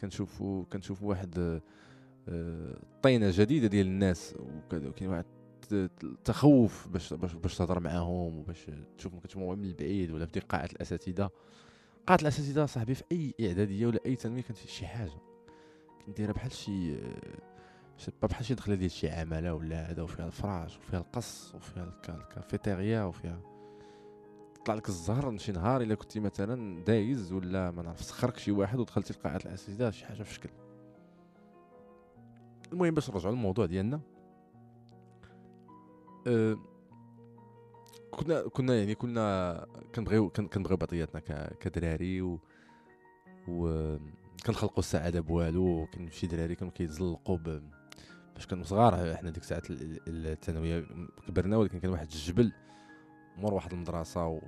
كنشوفوا 0.00 0.64
كنشوفوا 0.64 1.08
واحد 1.08 1.60
آه، 2.28 2.78
طينة 3.02 3.30
جديدة 3.30 3.66
ديال 3.66 3.86
الناس 3.86 4.34
وكاين 4.72 5.10
واحد 5.10 5.24
التخوف 5.72 6.88
باش 6.88 7.12
باش 7.12 7.32
باش 7.32 7.56
تهضر 7.56 7.80
معاهم 7.80 8.38
وباش 8.38 8.70
تشوفهم 8.98 9.20
كتشوفهم 9.20 9.58
من 9.58 9.64
البعيد 9.64 10.10
ولا 10.10 10.26
في 10.26 10.40
قاعه 10.40 10.68
الأساتذة. 10.72 11.30
قاعه 12.06 12.18
الاساتذه 12.22 12.66
صاحبي 12.66 12.94
في 12.94 13.04
أي 13.12 13.34
إعدادية 13.40 13.86
ولا 13.86 14.00
أي 14.06 14.16
ثانوية 14.16 14.42
كانت 14.42 14.58
شي 14.58 14.86
حاجة. 14.86 15.20
كنت 16.06 16.16
دايره 16.16 16.32
بحال 16.32 16.52
شي 16.52 16.96
با 18.22 18.28
بحال 18.28 18.44
شي 18.44 18.54
دخلة 18.54 18.74
ديال 18.74 18.90
شي 18.90 19.10
عمالة 19.10 19.54
ولا 19.54 19.90
هذا 19.90 20.02
وفيها 20.02 20.26
الفراش 20.26 20.76
وفيها 20.76 20.98
القص 20.98 21.54
وفيها 21.54 21.84
الكافيتيريا 22.08 23.02
وفيها 23.02 23.40
يطلع 24.60 24.74
لك 24.74 24.88
الزهر 24.88 25.38
شي 25.38 25.52
نهار 25.52 25.80
إلا 25.80 25.94
كنتي 25.94 26.20
مثلا 26.20 26.84
دايز 26.84 27.32
ولا 27.32 27.70
ما 27.70 27.82
نعرف 27.82 28.02
سخرك 28.02 28.38
شي 28.38 28.50
واحد 28.50 28.78
ودخلتي 28.78 29.12
لقاعة 29.12 29.36
الأساتذة 29.36 29.90
شي 29.90 30.06
حاجة 30.06 30.22
في 30.22 30.34
شكل. 30.34 30.48
المهم 32.72 32.94
باش 32.94 33.10
نرجعوا 33.10 33.34
للموضوع 33.34 33.66
ديالنا 33.66 34.00
أه 36.26 36.56
كنا 38.16 38.48
كنا 38.48 38.74
يعني 38.74 38.94
كنا 38.94 39.66
كنبغيو 39.94 40.30
كنبغيو 40.30 40.76
بعضياتنا 40.76 41.20
كدراري 41.60 42.22
و 42.22 42.40
و 43.48 43.96
كنخلقوا 44.46 44.78
السعادة 44.78 45.20
بوالو 45.20 45.86
كاين 45.92 46.10
شي 46.10 46.26
دراري 46.26 46.54
كانوا 46.54 46.72
كيتزلقوا 46.72 47.38
فاش 48.34 48.46
كانوا 48.46 48.64
صغار 48.64 49.16
حنا 49.16 49.30
ديك 49.30 49.42
الساعات 49.42 49.66
الثانوية 49.70 50.86
كبرنا 51.28 51.56
ولكن 51.56 51.80
كان 51.80 51.90
واحد 51.90 52.06
الجبل 52.12 52.52
مور 53.36 53.54
واحد 53.54 53.72
المدرسة 53.72 54.26
و 54.26 54.40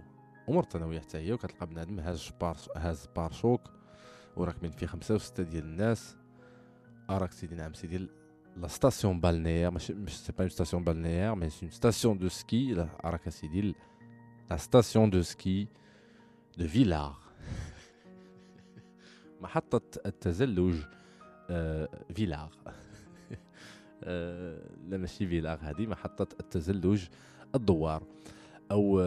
ومور 0.49 0.63
الثانوية 0.63 1.01
حتى 1.01 1.19
هي 1.19 1.33
وكتلقى 1.33 1.67
بنادم 1.67 2.01
هاز 2.01 2.31
pare 2.41 2.57
هاز 2.77 3.09
pare-chocs 3.17 3.61
وراكبين 4.37 4.71
فيه 4.71 4.87
خمسة 4.87 5.15
وستة 5.15 5.43
ديال 5.43 5.65
الناس 5.65 6.17
أراك 7.11 7.33
سيدي 7.33 7.55
نعم 7.55 7.75
سيدي 7.75 8.09
la 8.57 8.69
station 8.69 9.21
balnéaire 9.21 9.71
ماشي 9.71 9.95
مش 9.95 10.19
c'est 10.21 10.33
pas 10.33 10.41
une 10.41 10.49
station 10.49 10.85
balnéaire 10.85 11.35
mais 11.35 11.51
c'est 11.51 11.67
une 11.67 11.71
station 11.71 12.19
de 12.19 12.29
ski 12.29 12.89
اراك 13.05 13.29
سيدي 13.29 13.75
la 14.51 14.57
station 14.57 15.11
de 15.11 15.23
ski 15.23 15.69
de 16.59 16.69
Villars 16.69 17.17
محطة 19.41 20.01
التزلج 20.07 20.77
آه 21.51 21.89
فيلار 22.15 22.51
آه 24.05 24.71
لا 24.89 24.97
ماشي 24.97 25.27
فيلار 25.27 25.59
هذه 25.63 25.87
محطة 25.87 26.29
التزلج 26.41 27.05
الدوار 27.55 28.03
أو 28.71 29.01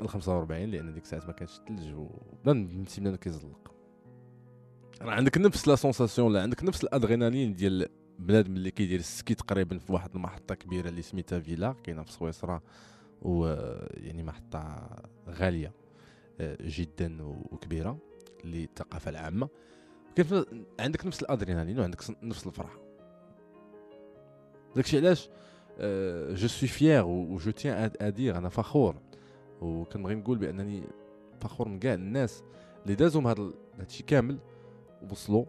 ال 0.00 0.08
45 0.08 0.64
لأن 0.64 0.92
ديك 0.92 1.02
الساعات 1.02 1.26
ما 1.26 1.32
كانش 1.32 1.58
الثلج 1.58 1.94
وبدا 1.94 2.66
فهمتي 2.66 3.00
بنادم 3.00 3.16
كيزلق 3.16 3.74
راه 5.02 5.12
عندك 5.12 5.38
نفس 5.38 5.68
la 5.68 5.76
sensation 5.76 6.32
لا 6.32 6.42
عندك 6.42 6.64
نفس 6.64 6.84
الادرينالين 6.84 7.54
ديال 7.54 7.88
بنادم 8.18 8.56
اللي 8.56 8.70
كيدير 8.70 8.98
ال 8.98 9.07
ski 9.07 9.34
تقريبا 9.34 9.78
في 9.78 9.92
واحد 9.92 10.10
المحطة 10.14 10.54
كبيرة 10.54 10.88
اللي 10.88 11.02
سميتها 11.02 11.40
فيلار 11.40 11.74
كاينة 11.84 12.02
في 12.02 12.12
سويسرا 12.12 12.60
و 13.22 13.46
يعني 13.94 14.22
محطة 14.22 14.88
غالية 15.28 15.72
آه، 16.40 16.56
جدا 16.60 17.22
وكبيرة 17.22 17.98
للثقافه 18.44 19.10
العامة. 19.10 19.48
كيف 20.16 20.34
عندك 20.80 21.06
نفس 21.06 21.22
الأدرينالين 21.22 21.78
وعندك 21.78 22.02
نفس 22.22 22.46
الفرحة. 22.46 22.78
داكشي 24.76 24.96
علاش؟ 24.96 25.28
je 26.40 26.48
suis 26.48 26.68
fier 26.68 27.04
et 27.04 27.36
je 27.36 27.50
tiens 27.50 27.90
à 28.00 28.08
dire 28.08 28.38
أنا 28.38 28.48
فخور. 28.48 28.96
وكنبغي 29.60 30.14
نقول 30.14 30.38
بأنني 30.38 30.82
فخور 31.40 31.68
من 31.68 31.78
كاع 31.78 31.94
الناس 31.94 32.42
اللي 32.84 32.94
دازوا 32.94 33.22
هذا 33.22 33.50
الشيء 33.80 34.06
كامل 34.06 34.38
وصلوا 35.10 35.44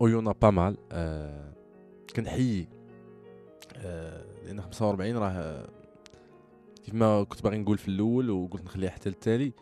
و 0.00 0.08
y 0.08 0.16
en 0.16 0.32
a 0.32 0.37
pas 0.37 0.50
mal 0.50 0.76
آه. 0.92 1.52
كنحيي 2.16 2.68
آه 3.76 4.24
لأن 4.44 4.60
45 4.60 5.16
راه 5.16 5.68
كيف 6.84 6.94
ما 6.94 7.24
كنت 7.24 7.42
باغي 7.42 7.58
نقول 7.58 7.78
في 7.78 7.88
الأول 7.88 8.30
وقلت 8.30 8.64
نخليها 8.64 8.90
حتى 8.90 9.08
للتالي 9.08 9.52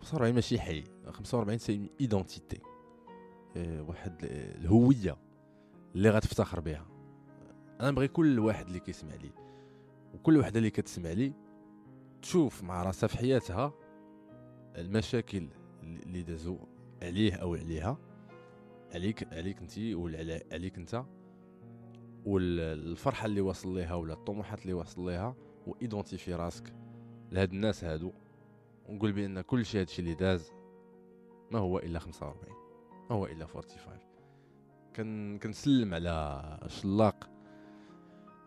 45 0.00 0.34
ماشي 0.34 0.60
حي. 0.60 0.84
45 1.06 1.58
c'est 1.58 1.90
identité 2.00 2.60
آه 3.56 3.82
واحد 3.82 4.14
الهوية 4.24 5.16
اللي 5.94 6.10
غتفتخر 6.10 6.60
بها. 6.60 6.86
أنا 7.80 7.90
نبغي 7.90 8.08
كل 8.08 8.38
واحد 8.38 8.66
اللي 8.66 8.80
كيسمع 8.80 9.14
لي 9.14 9.30
وكل 10.14 10.36
وحدة 10.38 10.58
اللي 10.58 10.70
كتسمع 10.70 11.10
لي 11.10 11.32
تشوف 12.22 12.62
مع 12.62 12.82
راسها 12.82 13.06
في 13.06 13.18
حياتها 13.18 13.72
المشاكل 14.76 15.48
اللي 15.82 16.22
دازو 16.22 16.58
عليه 17.02 17.34
أو 17.34 17.54
عليها 17.54 17.98
عليك 18.94 19.32
عليك 19.32 19.58
انت 19.58 19.78
ولا 19.78 20.40
عليك 20.52 20.78
أنت. 20.78 21.04
والفرحه 22.26 23.26
اللي 23.26 23.40
وصل 23.40 23.74
ليها 23.74 23.94
ولا 23.94 24.12
الطموحات 24.12 24.62
اللي 24.62 24.72
وصل 24.72 25.06
ليها 25.06 25.34
و 25.66 25.73
identifie 25.73 26.34
راسك 26.34 26.72
لهاد 27.30 27.52
الناس 27.52 27.84
هادو 27.84 28.12
ونقول 28.88 29.12
بان 29.12 29.40
كل 29.40 29.66
شيء 29.66 29.80
هادشي 29.80 30.02
اللي 30.02 30.14
داز 30.14 30.52
ما 31.50 31.58
هو 31.58 31.78
الا 31.78 31.98
45 31.98 32.54
ما 33.10 33.16
هو 33.16 33.26
الا 33.26 33.46
45 33.46 33.98
كان 34.94 35.38
كنسلم 35.38 35.94
على 35.94 36.42
شلاق 36.66 37.30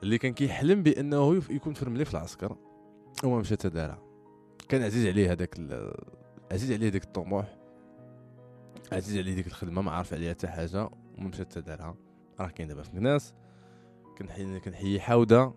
اللي 0.04 0.18
كان 0.18 0.34
كيحلم 0.34 0.84
بانه 0.84 1.42
يكون 1.50 1.74
فرملي 1.74 2.06
في 2.06 2.12
العسكر 2.12 2.58
وما 3.24 3.40
مشى 3.40 3.56
تدارها 3.56 4.02
كان 4.70 4.82
عزيز 4.84 5.08
عليه 5.08 5.32
هذاك 5.32 5.60
عزيز 6.52 6.72
عليه 6.72 6.90
داك 6.90 7.04
الطموح 7.04 7.58
عزيز 8.92 9.18
عليه 9.18 9.36
ديك 9.36 9.48
الخدمه 9.48 9.82
ما 9.82 9.92
عارف 9.92 10.14
عليها 10.14 10.34
حتى 10.34 10.48
حاجة 10.48 10.90
وما 11.18 11.28
مشى 11.28 11.46
تدارها 11.46 11.96
راه 12.40 12.48
كاين 12.48 12.68
دابا 12.68 12.82
في 12.82 12.94
الناس 12.94 13.34
كنحيي 14.18 14.60
كنحيي 14.60 15.00
حوده 15.00 15.54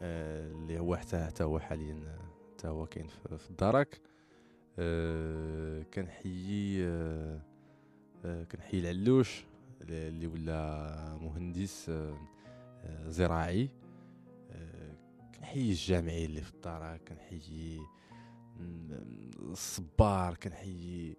آه 0.00 0.50
اللي 0.52 0.78
هو 0.78 0.96
حتى 0.96 1.24
حتى 1.24 1.44
هو 1.44 1.58
حاليا 1.58 2.18
حتى 2.52 2.68
هو 2.68 2.86
كاين 2.86 3.06
في 3.36 3.50
الدرك. 3.50 4.00
آه 4.78 5.82
كنحيي 5.82 6.86
آه 6.86 7.40
كنحيي 8.52 8.80
العلوش 8.80 9.44
اللي 9.82 10.26
ولا 10.26 11.18
مهندس 11.20 11.90
زراعي. 13.06 13.68
كنحيي 15.34 15.70
الجامعي 15.70 16.24
اللي 16.24 16.40
في 16.40 16.50
الدار 16.54 16.96
كنحيي 16.96 17.80
الصبار 19.38 20.34
كنحيي 20.34 21.16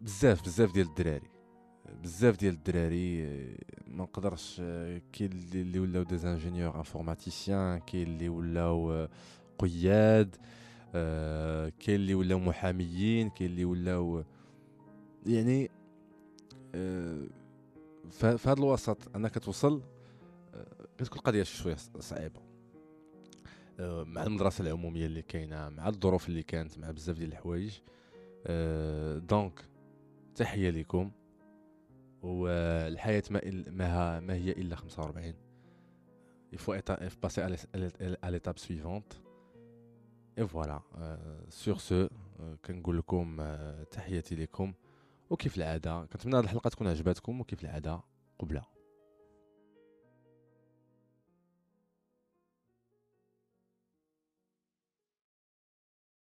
بزاف 0.00 0.42
بزاف 0.42 0.72
ديال 0.72 0.86
الدراري. 0.86 1.30
بزاف 2.02 2.36
ديال 2.36 2.54
الدراري 2.54 3.22
ما 3.86 4.02
نقدرش 4.04 4.56
كاين 5.12 5.32
اللي 5.54 5.78
ولاو 5.78 6.02
des 6.02 6.28
ingénieurs 6.28 6.76
informaticiens 6.76 7.78
كاين 7.78 8.06
اللي 8.06 8.28
ولاو 8.28 9.08
قياد 9.58 10.36
كاين 11.80 12.00
اللي 12.00 12.14
ولاو 12.14 12.38
محاميين 12.38 13.30
كاين 13.30 13.50
اللي 13.50 13.64
ولاو 13.64 14.24
يعني 15.26 15.70
في 18.10 18.38
هذا 18.44 18.52
الوسط 18.52 19.16
انك 19.16 19.38
توصل 19.38 19.82
كتكون 20.98 21.18
القضية 21.18 21.42
شوية 21.42 21.76
صعيبة. 22.00 22.40
آه، 23.80 24.04
مع 24.04 24.22
المدرسة 24.22 24.62
العمومية 24.62 25.06
اللي 25.06 25.22
كاينة 25.22 25.68
مع 25.68 25.88
الظروف 25.88 26.28
اللي 26.28 26.42
كانت 26.42 26.78
مع 26.78 26.90
بزاف 26.90 27.18
ديال 27.18 27.32
الحوايج 27.32 27.78
آه، 28.46 29.18
دونك 29.18 29.64
تحية 30.34 30.70
لكم 30.70 31.10
والحياة 32.22 33.22
ما 33.30 33.40
ما, 33.70 34.20
ما 34.20 34.34
هي 34.34 34.50
إلا 34.50 34.76
45 34.76 35.34
il 36.52 36.58
faut 36.58 36.74
être 36.74 36.96
passer 37.20 37.42
à 38.22 38.30
l'étape 38.30 38.58
suivante. 38.58 39.20
Et 40.36 40.42
voilà. 40.42 40.82
Sur 41.50 41.80
ce 41.80 42.08
كنقول 42.64 42.98
لكم 42.98 43.56
تحياتي 43.90 44.34
لكم. 44.34 44.74
وكيف 45.30 45.56
العادة؟ 45.56 46.04
كنتمنى 46.04 46.36
هذه 46.36 46.44
الحلقة 46.44 46.68
تكون 46.70 46.86
عجباتكم 46.86 47.40
وكيف 47.40 47.62
العادة؟ 47.64 48.00
قبلة. 48.38 48.62